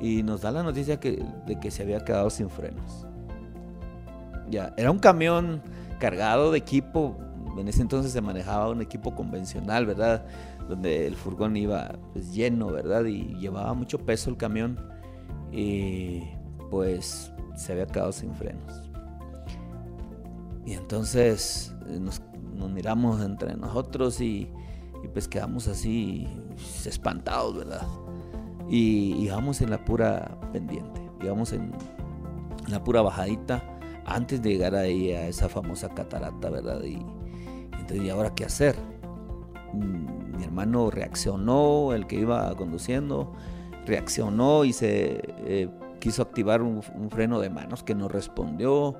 y 0.00 0.22
nos 0.22 0.42
da 0.42 0.52
la 0.52 0.62
noticia 0.62 0.98
de 0.98 1.58
que 1.60 1.70
se 1.70 1.82
había 1.82 2.00
quedado 2.00 2.28
sin 2.30 2.50
frenos. 2.50 3.06
Ya, 4.50 4.72
era 4.76 4.90
un 4.90 4.98
camión 4.98 5.62
cargado 5.98 6.52
de 6.52 6.58
equipo, 6.58 7.16
en 7.58 7.68
ese 7.68 7.82
entonces 7.82 8.12
se 8.12 8.20
manejaba 8.20 8.68
un 8.68 8.82
equipo 8.82 9.14
convencional, 9.14 9.86
¿verdad? 9.86 10.26
Donde 10.68 11.06
el 11.06 11.16
furgón 11.16 11.56
iba 11.56 11.98
pues, 12.12 12.32
lleno, 12.32 12.68
¿verdad? 12.68 13.04
Y 13.04 13.36
llevaba 13.38 13.74
mucho 13.74 13.98
peso 13.98 14.30
el 14.30 14.36
camión 14.36 14.78
y 15.50 16.22
pues 16.70 17.32
se 17.56 17.72
había 17.72 17.86
quedado 17.86 18.12
sin 18.12 18.34
frenos. 18.34 18.87
Y 20.68 20.74
entonces 20.74 21.74
eh, 21.88 21.98
nos, 21.98 22.20
miramos 22.70 23.22
entre 23.24 23.56
nosotros 23.56 24.20
y, 24.20 24.52
pues 25.14 25.26
quedamos 25.26 25.66
así 25.66 26.28
espantados, 26.84 27.56
¿verdad? 27.56 27.86
Y, 28.68 29.26
vamos 29.30 29.62
en 29.62 29.70
la 29.70 29.82
pura 29.82 30.38
pendiente. 30.52 31.00
íbamos 31.22 31.54
en 31.54 31.72
la 32.66 32.84
pura 32.84 33.00
bajadita 33.00 33.62
antes 34.04 34.42
de 34.42 34.50
llegar 34.50 34.74
ahí 34.74 35.12
a 35.12 35.26
esa 35.26 35.48
famosa 35.48 35.88
catarata, 35.88 36.50
¿verdad? 36.50 36.82
Y 36.84 36.98
entonces, 37.78 38.02
¿y 38.02 38.10
ahora 38.10 38.34
qué 38.34 38.44
hacer? 38.44 38.76
Mm, 39.72 40.36
mi 40.36 40.44
hermano 40.44 40.90
reaccionó, 40.90 41.94
el 41.94 42.06
que 42.06 42.16
iba 42.16 42.54
conduciendo, 42.56 43.32
reaccionó 43.86 44.66
y 44.66 44.74
se 44.74 45.22
eh, 45.46 45.70
quiso 45.98 46.22
activar 46.22 46.62
un, 46.62 46.82
freno 47.10 47.40
de 47.40 47.50
manos 47.50 47.82
que 47.82 47.94
no 47.94 48.08
respondió. 48.08 48.96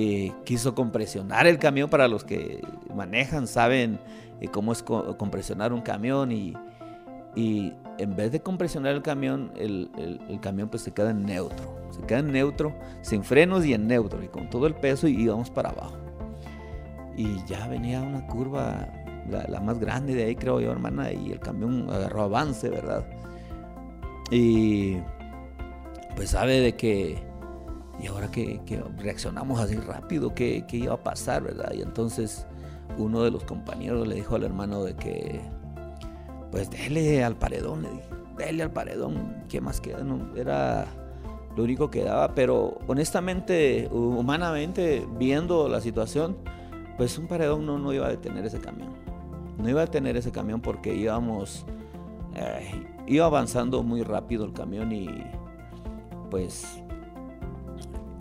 Eh, 0.00 0.32
quiso 0.44 0.76
compresionar 0.76 1.48
el 1.48 1.58
camión 1.58 1.90
para 1.90 2.06
los 2.06 2.22
que 2.22 2.60
manejan, 2.94 3.48
saben 3.48 3.98
eh, 4.40 4.46
cómo 4.46 4.70
es 4.70 4.80
compresionar 4.80 5.72
un 5.72 5.80
camión 5.80 6.30
y, 6.30 6.54
en 7.34 8.14
vez 8.14 8.30
de 8.30 8.40
compresionar 8.40 8.94
el 8.94 9.02
camión, 9.02 9.50
el, 9.56 9.90
el, 10.28 10.38
camión 10.38 10.68
pues 10.68 10.84
se 10.84 10.92
queda 10.92 11.10
en 11.10 11.26
neutro, 11.26 11.80
se 11.90 12.00
queda 12.02 12.20
en 12.20 12.30
neutro, 12.30 12.72
sin 13.02 13.24
frenos 13.24 13.66
y 13.66 13.74
en 13.74 13.88
neutro 13.88 14.22
y 14.22 14.28
con 14.28 14.48
todo 14.48 14.68
el 14.68 14.76
peso 14.76 15.08
y 15.08 15.20
íbamos 15.20 15.50
para 15.50 15.70
abajo. 15.70 15.96
Y 17.16 17.44
ya 17.46 17.66
venía 17.66 18.00
una 18.00 18.24
curva, 18.28 18.86
la, 19.28 19.48
la 19.48 19.58
más 19.58 19.80
grande 19.80 20.14
de 20.14 20.26
ahí 20.26 20.36
creo 20.36 20.60
yo 20.60 20.70
hermana, 20.70 21.12
y 21.12 21.32
el 21.32 21.40
camión 21.40 21.90
agarró 21.90 22.22
avance, 22.22 22.68
¿verdad? 22.68 23.04
Y 24.30 24.98
pues 26.14 26.30
sabe 26.30 26.60
de 26.60 26.76
que, 26.76 27.27
y 28.00 28.06
ahora 28.06 28.30
que, 28.30 28.60
reaccionamos 28.98 29.60
así 29.60 29.76
rápido, 29.76 30.34
¿qué, 30.34 30.64
iba 30.70 30.94
a 30.94 31.02
pasar, 31.02 31.42
verdad? 31.42 31.72
Y 31.74 31.82
entonces 31.82 32.46
uno 32.96 33.22
de 33.22 33.30
los 33.30 33.44
compañeros 33.44 34.06
le 34.06 34.16
dijo 34.16 34.36
al 34.36 34.44
hermano 34.44 34.84
de 34.84 34.94
que, 34.94 35.40
pues 36.50 36.70
dele 36.70 37.24
al 37.24 37.36
paredón, 37.36 37.82
le 37.82 37.90
dije, 37.90 38.08
dele 38.36 38.62
al 38.62 38.72
paredón, 38.72 39.44
¿qué 39.48 39.60
más 39.60 39.80
queda? 39.80 40.02
No, 40.04 40.36
era 40.36 40.86
lo 41.56 41.64
único 41.64 41.90
que 41.90 42.04
daba, 42.04 42.34
pero 42.34 42.78
honestamente, 42.86 43.88
humanamente, 43.90 45.06
viendo 45.18 45.68
la 45.68 45.80
situación, 45.80 46.36
pues 46.96 47.18
un 47.18 47.26
paredón 47.26 47.66
no, 47.66 47.78
no 47.78 47.92
iba 47.92 48.06
a 48.06 48.10
detener 48.10 48.44
ese 48.46 48.60
camión. 48.60 48.90
No 49.58 49.68
iba 49.68 49.80
a 49.82 49.86
detener 49.86 50.16
ese 50.16 50.30
camión 50.30 50.60
porque 50.60 50.94
íbamos 50.94 51.66
iba 53.06 53.26
avanzando 53.26 53.82
muy 53.82 54.02
rápido 54.02 54.44
el 54.44 54.52
camión 54.52 54.92
y 54.92 55.08
pues 56.30 56.82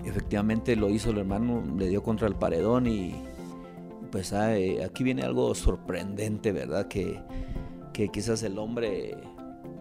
efectivamente 0.07 0.75
lo 0.75 0.89
hizo 0.89 1.11
el 1.11 1.19
hermano, 1.19 1.63
le 1.77 1.87
dio 1.87 2.03
contra 2.03 2.27
el 2.27 2.35
paredón 2.35 2.87
y 2.87 3.15
pues 4.11 4.33
aquí 4.33 5.03
viene 5.03 5.23
algo 5.23 5.53
sorprendente, 5.53 6.51
¿verdad? 6.51 6.87
Que, 6.87 7.21
quizás 8.11 8.43
el 8.43 8.59
hombre, 8.59 9.17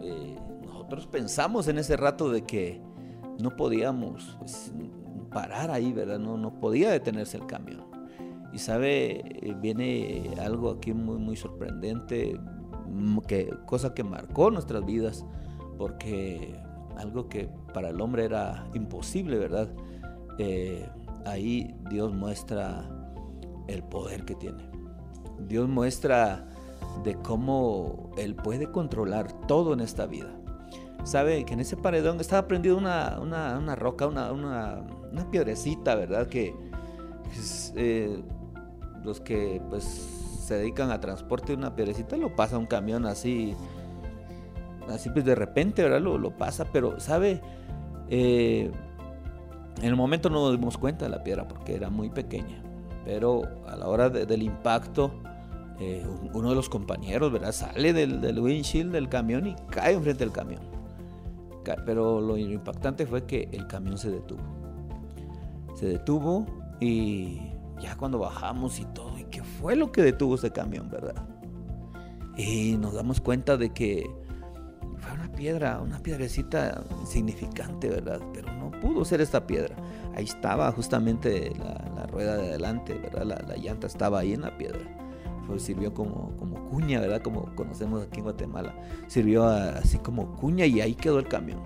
eh, 0.01 0.35
nosotros 0.65 1.05
pensamos 1.07 1.67
en 1.67 1.77
ese 1.77 1.95
rato 1.97 2.31
de 2.31 2.41
que 2.41 2.81
no 3.39 3.55
podíamos 3.55 4.35
pues, 4.39 4.73
parar 5.31 5.69
ahí, 5.69 5.93
¿verdad? 5.93 6.19
No, 6.19 6.35
no 6.37 6.59
podía 6.59 6.89
detenerse 6.89 7.37
el 7.37 7.45
camión. 7.45 7.85
Y 8.53 8.57
sabe, 8.57 9.19
eh, 9.19 9.55
viene 9.61 10.31
algo 10.41 10.71
aquí 10.71 10.93
muy, 10.93 11.17
muy 11.17 11.35
sorprendente 11.35 12.39
que, 13.27 13.53
cosa 13.65 13.93
que 13.93 14.03
marcó 14.03 14.49
nuestras 14.49 14.85
vidas, 14.85 15.25
porque 15.77 16.55
algo 16.97 17.29
que 17.29 17.49
para 17.73 17.89
el 17.89 18.01
hombre 18.01 18.25
era 18.25 18.67
imposible, 18.73 19.37
¿verdad? 19.37 19.69
Eh, 20.37 20.87
ahí 21.25 21.75
Dios 21.89 22.13
muestra 22.13 22.89
el 23.67 23.83
poder 23.83 24.25
que 24.25 24.35
tiene. 24.35 24.69
Dios 25.47 25.67
muestra 25.67 26.47
de 27.03 27.15
cómo 27.15 28.11
Él 28.17 28.35
puede 28.35 28.71
controlar 28.71 29.31
todo 29.47 29.73
en 29.73 29.81
esta 29.81 30.05
vida. 30.05 30.33
Sabe 31.03 31.45
que 31.45 31.53
en 31.53 31.61
ese 31.61 31.77
paredón 31.77 32.19
estaba 32.19 32.47
prendido 32.47 32.77
una, 32.77 33.19
una, 33.21 33.75
roca, 33.75 34.07
una, 34.07 34.31
una, 34.31 34.83
piedrecita, 35.31 35.95
¿verdad? 35.95 36.27
Que 36.27 36.53
eh, 37.75 38.21
los 39.03 39.21
que 39.21 39.61
pues 39.69 39.83
se 39.83 40.55
dedican 40.55 40.91
a 40.91 40.99
transporte 40.99 41.47
de 41.53 41.57
una 41.57 41.75
piedrecita, 41.75 42.17
lo 42.17 42.35
pasa 42.35 42.57
un 42.57 42.65
camión 42.65 43.05
así, 43.05 43.55
así 44.89 45.09
pues 45.09 45.23
de 45.23 45.35
repente, 45.35 45.83
¿verdad? 45.83 46.01
Lo, 46.01 46.17
lo 46.17 46.31
pasa, 46.31 46.65
pero, 46.71 46.99
¿sabe? 46.99 47.41
Eh, 48.09 48.71
en 49.79 49.85
el 49.85 49.95
momento 49.95 50.29
no 50.29 50.41
nos 50.41 50.51
dimos 50.51 50.77
cuenta 50.77 51.05
de 51.05 51.11
la 51.11 51.23
piedra 51.23 51.47
porque 51.47 51.75
era 51.75 51.89
muy 51.89 52.09
pequeña, 52.09 52.61
pero 53.05 53.43
a 53.67 53.75
la 53.75 53.87
hora 53.87 54.09
del 54.09 54.41
impacto, 54.41 55.11
eh, 55.79 56.05
uno 56.33 56.49
de 56.49 56.55
los 56.55 56.69
compañeros, 56.69 57.31
¿verdad? 57.31 57.51
Sale 57.51 57.93
del, 57.93 58.39
windshield 58.39 58.91
del 58.91 59.09
camión 59.09 59.47
y 59.47 59.55
cae 59.69 59.93
enfrente 59.93 60.23
del 60.23 60.33
camión. 60.33 60.61
Pero 61.85 62.21
lo 62.21 62.37
impactante 62.37 63.05
fue 63.05 63.25
que 63.25 63.49
el 63.51 63.67
camión 63.67 63.97
se 63.97 64.09
detuvo. 64.09 64.41
Se 65.75 65.85
detuvo 65.85 66.45
y 66.79 67.41
ya 67.79 67.95
cuando 67.97 68.19
bajamos 68.19 68.79
y 68.79 68.85
todo, 68.85 69.17
¿y 69.19 69.25
qué 69.25 69.43
fue 69.43 69.75
lo 69.75 69.91
que 69.91 70.01
detuvo 70.01 70.35
ese 70.35 70.51
camión, 70.51 70.89
verdad? 70.89 71.27
Y 72.37 72.77
nos 72.77 72.93
damos 72.93 73.19
cuenta 73.19 73.57
de 73.57 73.73
que 73.73 74.09
fue 74.97 75.11
una 75.13 75.31
piedra, 75.31 75.79
una 75.79 75.99
piedrecita 75.99 76.83
insignificante, 77.01 77.89
¿verdad? 77.89 78.21
Pero 78.33 78.46
no 78.57 78.71
pudo 78.71 79.05
ser 79.05 79.21
esta 79.21 79.45
piedra. 79.47 79.75
Ahí 80.15 80.25
estaba 80.25 80.71
justamente 80.71 81.53
la, 81.57 82.05
rueda 82.07 82.37
de 82.37 82.49
adelante, 82.49 82.93
¿verdad? 82.93 83.43
La, 83.47 83.55
llanta 83.57 83.87
estaba 83.87 84.19
ahí 84.19 84.33
en 84.33 84.41
la 84.41 84.57
piedra. 84.57 84.79
Fue, 85.45 85.59
sirvió 85.59 85.93
como, 85.93 86.35
como 86.37 86.65
cuña, 86.69 86.99
¿verdad? 86.99 87.21
Como 87.21 87.53
conocemos 87.55 88.03
aquí 88.03 88.19
en 88.19 88.23
Guatemala. 88.23 88.73
Sirvió 89.07 89.45
así 89.45 89.97
como 89.99 90.35
cuña 90.35 90.65
y 90.65 90.81
ahí 90.81 90.95
quedó 90.95 91.19
el 91.19 91.27
camión. 91.27 91.59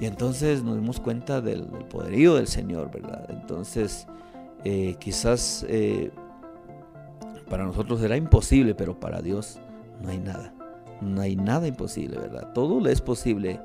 Y 0.00 0.06
entonces 0.06 0.62
nos 0.62 0.76
dimos 0.76 0.98
cuenta 0.98 1.40
del 1.40 1.66
poderío 1.90 2.36
del 2.36 2.46
Señor, 2.46 2.90
¿verdad? 2.90 3.26
Entonces 3.28 4.06
eh, 4.64 4.96
quizás 4.98 5.64
eh, 5.68 6.10
para 7.48 7.64
nosotros 7.64 8.00
será 8.00 8.16
imposible, 8.16 8.74
pero 8.74 8.98
para 8.98 9.20
Dios 9.20 9.58
no 10.02 10.08
hay 10.08 10.18
nada. 10.18 10.54
No 11.00 11.20
hay 11.20 11.36
nada 11.36 11.66
imposible, 11.66 12.18
¿verdad? 12.18 12.52
Todo 12.52 12.80
le 12.80 12.92
es 12.92 13.00
posible 13.00 13.60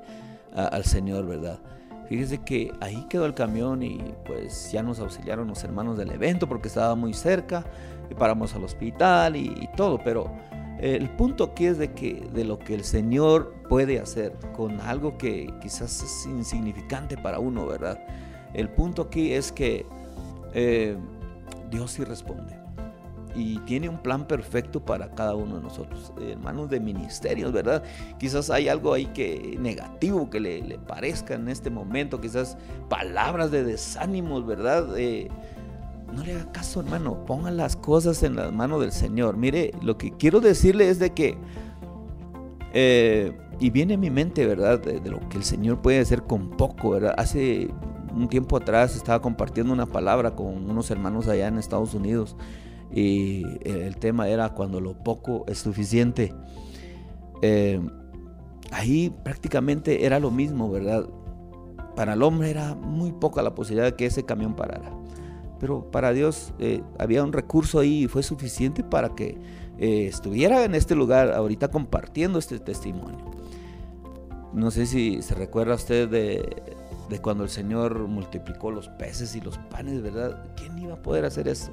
al 0.56 0.86
Señor, 0.86 1.28
¿verdad? 1.28 1.60
Fíjese 2.08 2.40
que 2.40 2.72
ahí 2.82 3.06
quedó 3.10 3.26
el 3.26 3.34
camión 3.34 3.82
y 3.82 4.00
pues 4.26 4.72
ya 4.72 4.84
nos 4.84 5.00
auxiliaron 5.00 5.48
los 5.48 5.64
hermanos 5.64 5.98
del 5.98 6.12
evento 6.12 6.48
porque 6.48 6.68
estaba 6.68 6.96
muy 6.96 7.14
cerca 7.14 7.66
y 8.10 8.14
paramos 8.14 8.54
al 8.54 8.64
hospital 8.64 9.36
y, 9.36 9.68
todo, 9.76 10.00
pero 10.04 10.32
eh, 10.80 10.98
el 11.00 11.10
punto 11.10 11.46
aquí 11.46 11.66
es 11.66 11.80
de 11.80 11.94
que 11.94 12.28
de 12.32 12.46
lo 12.46 12.60
que 12.60 12.76
el 12.76 12.84
Señor 12.84 13.56
puede 13.68 14.00
hacer 14.00 14.34
con 14.56 14.80
algo 14.82 15.18
que 15.18 15.52
quizás 15.62 16.04
es 16.04 16.26
insignificante 16.28 17.18
para 17.18 17.40
uno, 17.40 17.66
¿verdad? 17.66 18.00
El 18.54 18.70
punto 18.70 19.04
aquí 19.04 19.34
es 19.34 19.52
que 19.52 19.86
eh, 20.54 20.96
Dios 21.72 21.92
sí 21.92 22.04
responde. 22.04 22.65
Y 23.36 23.60
tiene 23.60 23.90
un 23.90 23.98
plan 23.98 24.28
perfecto 24.28 24.84
para 24.84 25.10
cada 25.10 25.36
uno 25.36 25.58
de 25.58 25.62
nosotros, 25.62 26.14
hermanos 26.22 26.70
de 26.70 26.80
ministerios, 26.80 27.52
¿verdad? 27.52 27.84
Quizás 28.18 28.50
hay 28.50 28.70
algo 28.70 28.94
ahí 28.94 29.08
que 29.08 29.58
negativo 29.60 30.30
que 30.30 30.40
le, 30.40 30.80
parezca 30.80 31.36
en 31.36 31.50
este 31.50 31.70
momento, 31.70 32.22
quizás 32.22 32.58
palabras 32.88 33.52
de 33.52 33.66
desánimos, 33.66 34.46
¿verdad? 34.46 34.98
Eh, 34.98 35.30
no 36.14 36.24
le 36.24 36.34
haga 36.34 36.52
caso, 36.54 36.80
hermano, 36.80 37.26
ponga 37.26 37.52
las 37.52 37.76
cosas 37.76 38.24
en 38.24 38.38
las 38.38 38.54
manos 38.54 38.80
del 38.80 38.94
Señor. 38.94 39.36
Mire, 39.36 39.74
lo 39.82 39.98
que 39.98 40.12
quiero 40.12 40.40
decirle 40.40 40.90
es 40.90 41.00
de 41.00 41.10
que, 41.10 41.38
eh, 42.74 43.38
y 43.60 43.70
viene 43.70 43.96
a 43.96 43.98
mi 43.98 44.10
mente, 44.10 44.46
¿verdad? 44.46 44.80
De, 44.80 45.02
de, 45.02 45.10
lo 45.10 45.20
que 45.28 45.38
el 45.38 45.44
Señor 45.44 45.82
puede 45.82 46.00
hacer 46.00 46.24
con 46.24 46.52
poco, 46.52 46.92
¿verdad? 46.92 47.16
Hace 47.18 47.70
un 48.16 48.30
tiempo 48.30 48.56
atrás 48.56 48.96
estaba 48.96 49.22
compartiendo 49.22 49.74
una 49.74 49.86
palabra 49.86 50.36
con 50.36 50.70
unos 50.70 50.90
hermanos 50.90 51.28
allá 51.28 51.48
en 51.48 51.58
Estados 51.58 51.94
Unidos 51.94 52.38
y 52.92 53.44
el 53.64 53.98
tema 53.98 54.28
era 54.30 54.50
cuando 54.50 54.80
lo 54.80 54.94
poco 54.94 55.46
es 55.48 55.60
suficiente. 55.60 56.34
Eh, 57.42 57.80
ahí 58.72 59.14
prácticamente 59.24 60.06
era 60.06 60.20
lo 60.20 60.32
mismo, 60.32 60.70
¿verdad? 60.70 61.08
Para 61.96 62.14
el 62.14 62.24
hombre 62.24 62.50
era 62.50 62.76
muy 62.76 63.12
poca 63.12 63.42
la 63.42 63.56
posibilidad 63.56 63.86
de 63.86 63.96
que 63.96 64.06
ese 64.06 64.24
camión 64.24 64.56
parara. 64.56 64.92
Pero 65.60 65.90
para 65.90 66.12
Dios 66.12 66.54
eh, 66.60 66.84
había 67.00 67.24
un 67.24 67.34
recurso 67.34 67.80
ahí 67.80 68.04
y 68.04 68.08
fue 68.08 68.24
suficiente 68.24 68.84
para 68.84 69.16
que 69.16 69.38
eh, 69.78 70.08
estuviera 70.08 70.64
en 70.66 70.76
este 70.76 70.96
lugar 70.96 71.32
ahorita 71.32 71.70
compartiendo 71.70 72.40
este 72.40 72.60
testimonio. 72.60 73.32
No 74.54 74.72
sé 74.72 74.86
si 74.86 75.22
se 75.22 75.36
recuerda 75.36 75.76
usted 75.76 76.10
de 76.10 76.76
de 77.10 77.20
cuando 77.20 77.44
el 77.44 77.50
Señor 77.50 78.08
multiplicó 78.08 78.72
los 78.72 78.90
peces 78.90 79.36
y 79.36 79.42
los 79.42 79.58
panes, 79.58 80.02
¿verdad? 80.02 80.44
¿Quién 80.56 80.78
iba 80.80 80.96
a 80.96 81.02
poder 81.02 81.26
hacer 81.26 81.48
eso? 81.48 81.72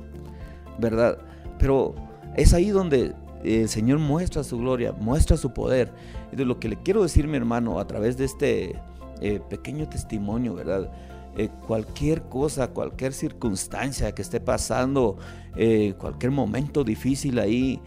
¿Verdad? 0.78 1.18
Pero 1.58 1.94
es 2.36 2.54
ahí 2.54 2.70
donde 2.70 3.14
el 3.44 3.68
Señor 3.68 3.98
muestra 3.98 4.44
su 4.44 4.58
gloria, 4.58 4.92
muestra 4.92 5.36
su 5.36 5.52
poder. 5.52 5.92
De 6.32 6.44
lo 6.44 6.58
que 6.58 6.68
le 6.68 6.76
quiero 6.76 7.02
decir, 7.02 7.26
mi 7.26 7.36
hermano, 7.36 7.78
a 7.78 7.86
través 7.86 8.16
de 8.16 8.24
este 8.24 8.80
eh, 9.20 9.40
pequeño 9.48 9.88
testimonio, 9.88 10.54
¿verdad? 10.54 10.90
Eh, 11.36 11.48
cualquier 11.66 12.22
cosa, 12.22 12.68
cualquier 12.68 13.12
circunstancia 13.12 14.12
que 14.14 14.22
esté 14.22 14.40
pasando, 14.40 15.16
eh, 15.56 15.94
cualquier 15.98 16.32
momento 16.32 16.84
difícil 16.84 17.38
ahí, 17.38 17.80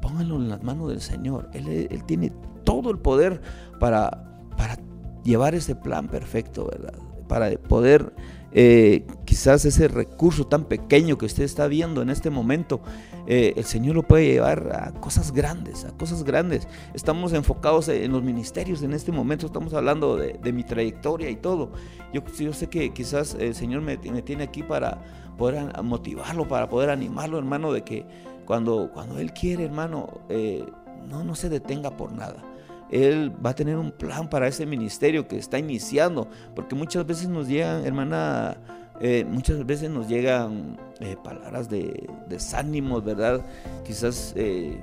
póngalo 0.00 0.36
en 0.36 0.48
las 0.48 0.62
manos 0.62 0.88
del 0.88 1.00
Señor. 1.00 1.50
Él, 1.52 1.88
él, 1.90 2.04
tiene 2.04 2.32
todo 2.64 2.90
el 2.90 2.98
poder 2.98 3.40
para, 3.78 4.46
para 4.56 4.76
llevar 5.24 5.54
ese 5.54 5.74
plan 5.74 6.08
perfecto, 6.08 6.66
¿verdad? 6.66 6.94
Para 7.30 7.48
poder 7.52 8.12
eh, 8.50 9.06
quizás 9.24 9.64
ese 9.64 9.86
recurso 9.86 10.48
tan 10.48 10.64
pequeño 10.64 11.16
que 11.16 11.26
usted 11.26 11.44
está 11.44 11.68
viendo 11.68 12.02
en 12.02 12.10
este 12.10 12.28
momento, 12.28 12.80
eh, 13.28 13.52
el 13.56 13.64
Señor 13.64 13.94
lo 13.94 14.02
puede 14.02 14.26
llevar 14.26 14.72
a 14.72 15.00
cosas 15.00 15.32
grandes, 15.32 15.84
a 15.84 15.96
cosas 15.96 16.24
grandes. 16.24 16.66
Estamos 16.92 17.32
enfocados 17.32 17.88
en 17.88 18.10
los 18.10 18.24
ministerios 18.24 18.82
en 18.82 18.94
este 18.94 19.12
momento, 19.12 19.46
estamos 19.46 19.72
hablando 19.74 20.16
de, 20.16 20.52
mi 20.52 20.64
trayectoria 20.64 21.30
y 21.30 21.36
todo. 21.36 21.70
Yo, 22.12 22.22
sé 22.52 22.66
que 22.68 22.92
quizás 22.92 23.36
el 23.38 23.54
Señor 23.54 23.82
me, 23.82 23.96
tiene 23.96 24.42
aquí 24.42 24.64
para 24.64 25.00
poder 25.38 25.80
motivarlo, 25.84 26.48
para 26.48 26.68
poder 26.68 26.90
animarlo, 26.90 27.38
hermano, 27.38 27.72
de 27.72 27.82
que 27.82 28.04
cuando, 28.44 28.90
cuando 28.92 29.20
Él 29.20 29.32
quiere, 29.32 29.64
hermano, 29.64 30.22
eh, 30.28 30.66
no, 31.08 31.22
no 31.22 31.36
se 31.36 31.48
detenga 31.48 31.96
por 31.96 32.10
nada. 32.10 32.49
Él 32.90 33.32
va 33.44 33.50
a 33.50 33.54
tener 33.54 33.76
un 33.76 33.92
plan 33.92 34.28
para 34.28 34.48
ese 34.48 34.66
ministerio 34.66 35.28
que 35.28 35.38
está 35.38 35.58
iniciando, 35.58 36.28
porque 36.54 36.74
muchas 36.74 37.06
veces 37.06 37.28
nos 37.28 37.48
llegan, 37.48 37.84
hermana, 37.84 38.56
eh, 39.00 39.24
muchas 39.24 39.64
veces 39.64 39.90
nos 39.90 40.08
llegan 40.08 40.76
eh, 41.00 41.16
palabras 41.22 41.70
de 41.70 42.08
desánimos, 42.28 43.02
¿verdad? 43.04 43.40
Quizás 43.84 44.34
eh, 44.36 44.78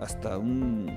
hasta 0.00 0.38
un, 0.38 0.90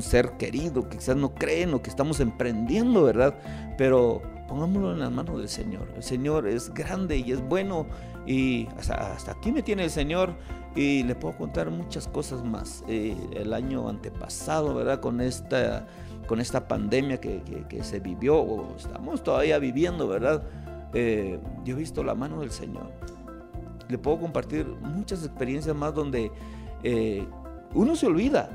ser 0.00 0.32
querido, 0.38 0.88
que 0.88 0.98
quizás 0.98 1.16
no 1.16 1.34
cree 1.34 1.62
en 1.62 1.70
lo 1.72 1.82
que 1.82 1.90
estamos 1.90 2.20
emprendiendo, 2.20 3.04
¿verdad? 3.04 3.34
Pero 3.76 4.22
pongámoslo 4.48 4.92
en 4.92 5.00
las 5.00 5.10
manos 5.10 5.38
del 5.38 5.48
Señor. 5.48 5.88
El 5.96 6.02
Señor 6.02 6.46
es 6.46 6.72
grande 6.72 7.18
y 7.18 7.32
es 7.32 7.40
bueno 7.40 7.86
y 8.26 8.68
hasta 8.78 9.32
aquí 9.32 9.52
me 9.52 9.62
tiene 9.62 9.84
el 9.84 9.90
Señor 9.90 10.34
y 10.76 11.02
le 11.02 11.14
puedo 11.14 11.36
contar 11.36 11.70
muchas 11.70 12.06
cosas 12.06 12.44
más. 12.44 12.84
Eh, 12.86 13.16
el 13.32 13.54
año 13.54 13.88
antepasado, 13.88 14.74
¿verdad? 14.74 15.00
Con 15.00 15.22
esta, 15.22 15.86
con 16.28 16.38
esta 16.38 16.68
pandemia 16.68 17.18
que, 17.18 17.80
se 17.82 17.98
vivió, 17.98 18.36
o 18.36 18.76
estamos 18.76 19.24
todavía 19.24 19.58
viviendo, 19.58 20.06
¿verdad? 20.06 20.42
Eh, 20.92 21.40
yo 21.64 21.74
he 21.74 21.78
visto 21.78 22.04
la 22.04 22.14
mano 22.14 22.40
del 22.40 22.50
Señor. 22.50 22.92
Le 23.88 23.96
puedo 23.96 24.20
compartir 24.20 24.66
muchas 24.66 25.24
experiencias 25.24 25.74
más 25.74 25.94
donde 25.94 26.30
eh, 26.82 27.26
uno 27.74 27.96
se 27.96 28.06
olvida, 28.06 28.50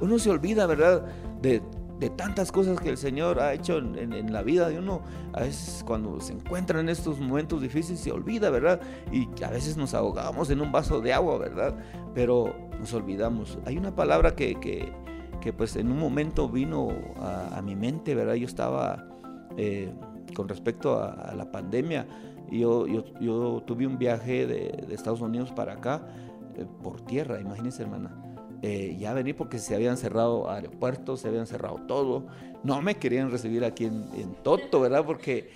uno 0.00 0.18
se 0.18 0.30
olvida, 0.30 0.66
¿verdad? 0.66 1.04
De 1.42 1.60
de 1.98 2.10
tantas 2.10 2.52
cosas 2.52 2.80
que 2.80 2.88
el 2.88 2.96
Señor 2.96 3.40
ha 3.40 3.52
hecho 3.52 3.78
en, 3.78 4.32
la 4.32 4.42
vida 4.42 4.68
de 4.68 4.78
uno. 4.78 5.02
A 5.32 5.40
veces 5.40 5.82
cuando 5.84 6.20
se 6.20 6.32
encuentra 6.32 6.80
en 6.80 6.88
estos 6.88 7.18
momentos 7.18 7.60
difíciles 7.60 8.00
se 8.00 8.12
olvida, 8.12 8.50
¿verdad? 8.50 8.80
Y 9.12 9.28
a 9.42 9.50
veces 9.50 9.76
nos 9.76 9.94
ahogamos 9.94 10.50
en 10.50 10.60
un 10.60 10.70
vaso 10.70 11.00
de 11.00 11.12
agua, 11.12 11.38
¿verdad? 11.38 11.74
Pero 12.14 12.54
nos 12.78 12.92
olvidamos. 12.94 13.58
Hay 13.64 13.76
una 13.76 13.94
palabra 13.94 14.36
que, 14.36 14.54
que, 14.60 15.52
pues 15.52 15.76
en 15.76 15.90
un 15.90 15.98
momento 15.98 16.48
vino 16.48 16.88
a, 17.20 17.60
mi 17.62 17.74
mente, 17.74 18.14
¿verdad? 18.14 18.34
Yo 18.34 18.46
estaba 18.46 19.08
eh, 19.56 19.92
con 20.34 20.48
respecto 20.48 21.02
a, 21.02 21.34
la 21.34 21.50
pandemia. 21.50 22.06
Yo, 22.50 22.86
yo, 22.86 23.04
yo, 23.20 23.62
tuve 23.66 23.86
un 23.86 23.98
viaje 23.98 24.46
de, 24.46 24.94
Estados 24.94 25.20
Unidos 25.20 25.52
para 25.52 25.74
acá 25.74 26.06
eh, 26.54 26.64
por 26.82 27.00
tierra, 27.02 27.40
imagínense 27.40 27.82
hermana 27.82 28.27
eh, 28.62 28.96
ya 28.98 29.14
venir 29.14 29.36
porque 29.36 29.58
se 29.58 29.74
habían 29.74 29.96
cerrado 29.96 30.50
aeropuertos, 30.50 31.20
se 31.20 31.28
habían 31.28 31.46
cerrado 31.46 31.76
todo. 31.86 32.26
No 32.64 32.82
me 32.82 32.96
querían 32.96 33.30
recibir 33.30 33.64
aquí 33.64 33.84
en, 33.84 34.34
Toto, 34.42 34.80
¿verdad? 34.80 35.04
Porque, 35.04 35.50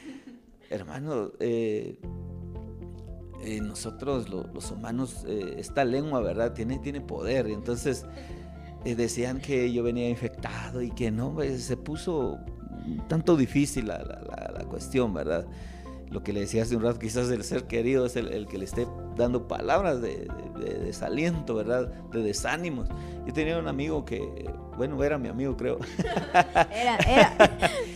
hermano, 0.71 1.33
eh, 1.41 1.99
eh, 3.43 3.61
nosotros 3.61 4.29
los 4.29 4.71
humanos, 4.71 5.25
esta 5.57 5.85
lengua, 5.85 6.21
¿verdad? 6.21 6.53
Tiene, 6.53 6.79
tiene 6.79 7.01
poder. 7.01 7.49
Entonces 7.49 8.07
decían 8.85 9.41
que 9.41 9.73
yo 9.73 9.83
venía 9.83 10.09
infectado 10.09 10.81
y 10.81 10.91
que 10.91 11.11
no, 11.11 11.35
pues, 11.35 11.65
se 11.65 11.77
puso 11.77 12.39
tanto 13.09 13.37
difícil 13.37 13.89
la, 13.89 13.99
la 13.99 14.65
cuestión, 14.69 15.13
¿verdad? 15.13 15.47
Lo 16.13 16.23
que 16.23 16.33
le 16.33 16.41
decía 16.41 16.63
hace 16.63 16.77
un 16.77 16.83
rato, 16.83 16.99
quizás 16.99 17.31
el 17.31 17.43
ser 17.43 17.65
querido 17.65 18.05
es 18.05 18.17
el, 18.17 18.47
que 18.47 18.59
le 18.59 18.67
esté 18.67 18.87
dando 19.17 19.49
palabras 19.49 20.03
de, 20.03 20.29
desaliento, 20.85 21.55
¿verdad? 21.55 21.91
De 22.13 22.23
desánimos. 22.23 22.89
Yo 23.27 23.33
tenía 23.33 23.59
un 23.59 23.67
amigo 23.67 24.05
que, 24.05 24.21
bueno, 24.77 25.03
era 25.03 25.17
mi 25.17 25.29
amigo, 25.29 25.57
creo. 25.57 25.79
Era, 26.71 26.97
era. 27.07 27.37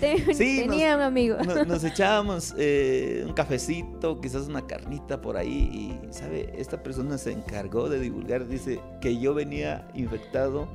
tenía 0.37 0.97
un 0.97 1.03
amigo. 1.03 1.37
Nos, 1.67 1.85
echábamos 1.85 2.55
eh, 2.57 3.25
un 3.27 3.35
cafecito, 3.35 4.21
quizás 4.21 4.49
una 4.49 4.67
carnita 4.67 5.21
por 5.21 5.37
ahí, 5.37 5.99
y, 6.03 6.13
¿sabe? 6.13 6.53
Esta 6.57 6.83
persona 6.83 7.19
se 7.19 7.33
encargó 7.33 7.89
de 7.89 8.01
divulgar, 8.01 8.47
dice, 8.49 8.81
que 9.01 9.19
yo 9.19 9.35
venía 9.35 9.87
infectado, 9.95 10.69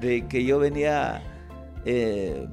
de 0.00 0.26
que 0.26 0.44
yo 0.44 0.58
venía... 0.58 1.22
Eh, 1.84 2.46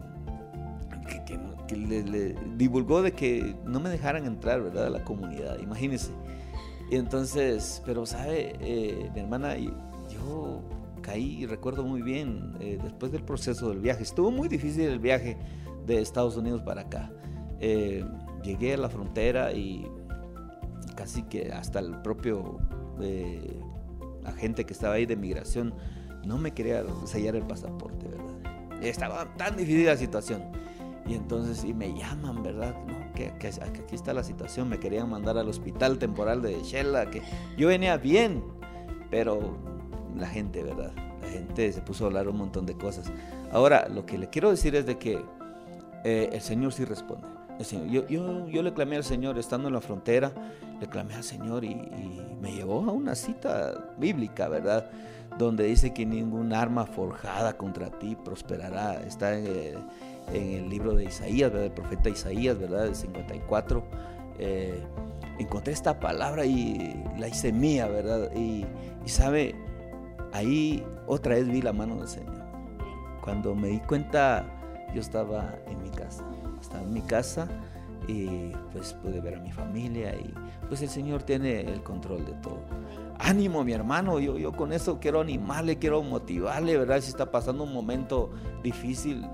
que 1.26 1.38
le, 1.76 2.36
divulgó 2.56 3.02
de 3.02 3.12
que 3.12 3.56
no 3.66 3.80
me 3.80 3.90
dejaran 3.90 4.26
entrar, 4.26 4.62
¿verdad? 4.62 4.88
A 4.88 4.90
la 4.90 5.04
comunidad, 5.04 5.60
imagínense. 5.60 6.12
Y 6.90 6.96
entonces, 6.96 7.82
pero 7.86 8.06
sabe, 8.06 8.56
eh, 8.60 9.10
mi 9.14 9.20
hermana, 9.20 9.56
yo 9.58 10.62
caí, 11.02 11.46
recuerdo 11.46 11.84
muy 11.84 12.02
bien, 12.02 12.56
eh, 12.60 12.80
después 12.82 13.12
del 13.12 13.24
proceso 13.24 13.70
del 13.70 13.80
viaje, 13.80 14.04
estuvo 14.04 14.32
muy 14.32 14.48
difícil 14.48 14.86
el 14.86 15.00
viaje 15.00 15.38
de 15.86 16.02
Estados 16.02 16.36
Unidos 16.36 16.62
para 16.62 16.82
acá. 16.82 17.12
Eh, 17.60 18.04
llegué 18.44 18.74
a 18.74 18.78
la 18.78 18.90
frontera 18.90 19.54
y 19.54 19.86
casi 20.96 21.24
que 21.24 21.52
hasta 21.52 21.80
el 21.80 22.02
propio 22.02 22.60
agente 24.26 24.66
que 24.66 24.74
estaba 24.74 24.96
ahí 24.96 25.06
de 25.06 25.16
migración 25.16 25.74
no 26.26 26.38
me 26.38 26.52
quería 26.52 26.84
sellar 27.06 27.36
el 27.36 27.44
pasaporte, 27.44 28.08
¿verdad? 28.08 28.84
Estaba 28.84 29.36
tan 29.38 29.56
difícil 29.56 29.86
la 29.86 29.96
situación. 29.96 30.42
Y 31.10 31.16
entonces, 31.16 31.64
y 31.64 31.74
me 31.74 31.98
llaman, 31.98 32.44
¿verdad? 32.44 32.76
No, 32.86 33.12
que, 33.16 33.30
aquí 33.32 33.96
está 33.96 34.14
la 34.14 34.24
situación, 34.24 34.70
me 34.70 34.80
querían 34.80 35.10
mandar 35.10 35.40
al 35.40 35.50
hospital 35.50 35.98
temporal 35.98 36.44
de 36.44 36.62
Shella, 36.62 37.10
que 37.10 37.24
yo 37.58 37.70
venía 37.70 37.98
bien, 37.98 38.44
pero 39.10 39.58
la 40.16 40.28
gente, 40.28 40.62
¿verdad? 40.62 40.92
La 41.24 41.28
gente 41.30 41.74
se 41.74 41.82
puso 41.82 42.04
a 42.04 42.08
hablar 42.08 42.28
un 42.28 42.38
montón 42.38 42.68
de 42.68 42.76
cosas. 42.76 43.12
Ahora, 43.52 43.90
lo 43.90 44.06
que 44.06 44.20
le 44.20 44.30
quiero 44.30 44.52
decir 44.52 44.76
es 44.76 44.86
de 44.86 45.00
que 45.00 45.20
eh, 46.04 46.30
el 46.32 46.42
Señor 46.42 46.74
sí 46.74 46.86
responde. 46.86 47.28
yo, 47.90 48.06
yo, 48.08 48.48
yo, 48.48 48.62
le 48.62 48.72
clamé 48.76 48.96
al 48.96 49.04
Señor 49.04 49.40
estando 49.40 49.68
en 49.68 49.74
la 49.74 49.82
frontera, 49.82 50.32
le 50.80 50.88
clamé 50.88 51.16
al 51.16 51.24
Señor 51.24 51.66
y, 51.66 51.76
me 52.40 52.54
llevó 52.54 52.88
a 52.88 52.94
una 52.94 53.16
cita 53.16 53.94
bíblica, 53.98 54.48
¿verdad? 54.48 54.92
Donde 55.40 55.66
dice 55.66 55.92
que 55.92 56.06
ningún 56.06 56.54
arma 56.54 56.86
forjada 56.86 57.58
contra 57.58 57.90
ti 57.90 58.16
prosperará. 58.16 59.02
Está 59.02 59.38
en, 59.38 59.46
eh, 59.46 59.78
en 60.34 60.54
el 60.54 60.70
libro 60.70 60.94
de 60.94 61.06
Isaías, 61.06 61.52
¿verdad? 61.52 61.66
el 61.66 61.72
profeta 61.72 62.10
Isaías, 62.10 62.58
¿verdad? 62.58 62.88
El 62.88 62.96
54. 62.96 63.84
Eh, 64.40 64.84
encontré 65.40 65.74
esta 65.74 66.00
palabra 66.00 66.46
y 66.46 67.04
la 67.18 67.28
hice 67.28 67.52
mía, 67.52 67.88
¿verdad? 67.88 68.30
Y, 68.36 68.66
sabe, 69.06 69.56
ahí 70.34 70.86
otra 71.08 71.36
vez 71.36 71.48
vi 71.48 71.62
la 71.62 71.74
mano 71.74 71.96
del 71.98 72.08
Señor. 72.08 72.44
Cuando 73.24 73.56
me 73.56 73.70
di 73.70 73.80
cuenta, 73.80 74.46
yo 74.94 75.02
estaba 75.02 75.56
en 75.68 75.82
mi 75.82 75.90
casa, 75.90 76.24
estaba 76.62 76.84
en 76.84 76.94
mi 76.94 77.02
casa 77.02 77.48
y 78.08 78.52
pues 78.72 78.94
pude 78.94 79.20
ver 79.20 79.36
a 79.36 79.40
mi 79.40 79.52
familia 79.52 80.14
y 80.16 80.34
pues 80.68 80.82
el 80.82 80.90
Señor 80.90 81.24
tiene 81.24 81.62
el 81.62 81.82
control 81.82 82.26
de 82.26 82.34
todo. 82.34 82.62
Ánimo, 83.18 83.64
mi 83.64 83.74
hermano, 83.74 84.20
yo, 84.20 84.38
yo 84.38 84.52
con 84.52 84.72
eso 84.72 85.00
quiero 85.00 85.22
animarle, 85.22 85.78
quiero 85.78 86.02
motivarle, 86.04 86.78
¿verdad? 86.78 87.02
Si 87.02 87.10
está 87.10 87.32
pasando 87.32 87.64
un 87.64 87.74
momento 87.74 88.30
difícil, 88.64 89.26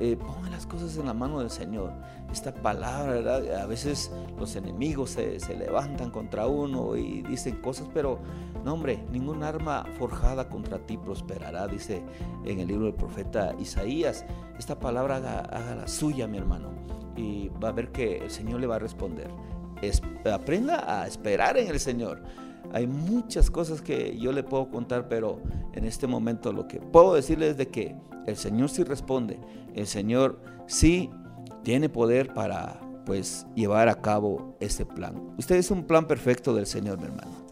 eh, 0.00 0.16
pongan 0.16 0.52
las 0.52 0.64
cosas 0.66 0.96
en 0.96 1.06
la 1.06 1.14
mano 1.14 1.40
del 1.40 1.50
Señor. 1.50 1.92
Esta 2.30 2.54
palabra. 2.54 3.36
A 3.62 3.66
veces 3.66 4.12
los 4.38 4.54
enemigos 4.54 5.10
se, 5.10 5.38
levantan 5.56 6.10
contra 6.10 6.46
uno 6.46 6.96
y 6.96 7.22
dicen 7.22 7.56
cosas, 7.56 7.88
pero 7.92 8.20
no, 8.64 8.74
hombre, 8.74 9.04
ningún 9.10 9.42
arma 9.42 9.84
forjada 9.98 10.48
contra 10.48 10.78
ti 10.78 10.96
prosperará, 10.96 11.66
dice 11.66 12.02
en 12.44 12.60
el 12.60 12.68
libro 12.68 12.86
del 12.86 12.94
profeta 12.94 13.54
Isaías. 13.58 14.24
Esta 14.58 14.78
palabra 14.78 15.16
haga, 15.16 15.74
la 15.74 15.88
suya, 15.88 16.26
mi 16.28 16.38
hermano, 16.38 16.70
y 17.16 17.48
va 17.62 17.70
a 17.70 17.72
ver 17.72 17.90
que 17.90 18.18
el 18.18 18.30
Señor 18.30 18.60
le 18.60 18.66
va 18.66 18.76
a 18.76 18.80
responder. 18.80 19.30
aprenda 20.32 21.00
a 21.00 21.06
esperar 21.06 21.56
en 21.58 21.68
el 21.68 21.80
Señor. 21.80 22.22
Hay 22.72 22.86
muchas 22.86 23.50
cosas 23.50 23.80
que 23.80 24.18
yo 24.18 24.30
le 24.30 24.42
puedo 24.42 24.68
contar, 24.68 25.08
pero 25.08 25.40
en 25.72 25.84
este 25.84 26.06
momento 26.06 26.52
lo 26.52 26.68
que 26.68 26.80
puedo 26.80 27.14
decirle 27.14 27.48
es 27.48 27.56
de 27.56 27.68
que 27.68 27.96
el 28.28 28.36
Señor 28.36 28.68
sí 28.68 28.84
responde, 28.84 29.38
el 29.74 29.86
Señor 29.86 30.40
sí 30.66 31.10
tiene 31.62 31.88
poder 31.88 32.32
para 32.34 32.80
pues 33.04 33.46
llevar 33.54 33.88
a 33.88 34.00
cabo 34.02 34.56
ese 34.60 34.84
plan. 34.84 35.14
Usted 35.38 35.56
es 35.56 35.70
un 35.70 35.84
plan 35.84 36.06
perfecto 36.06 36.54
del 36.54 36.66
Señor, 36.66 36.98
mi 36.98 37.04
hermano. 37.04 37.47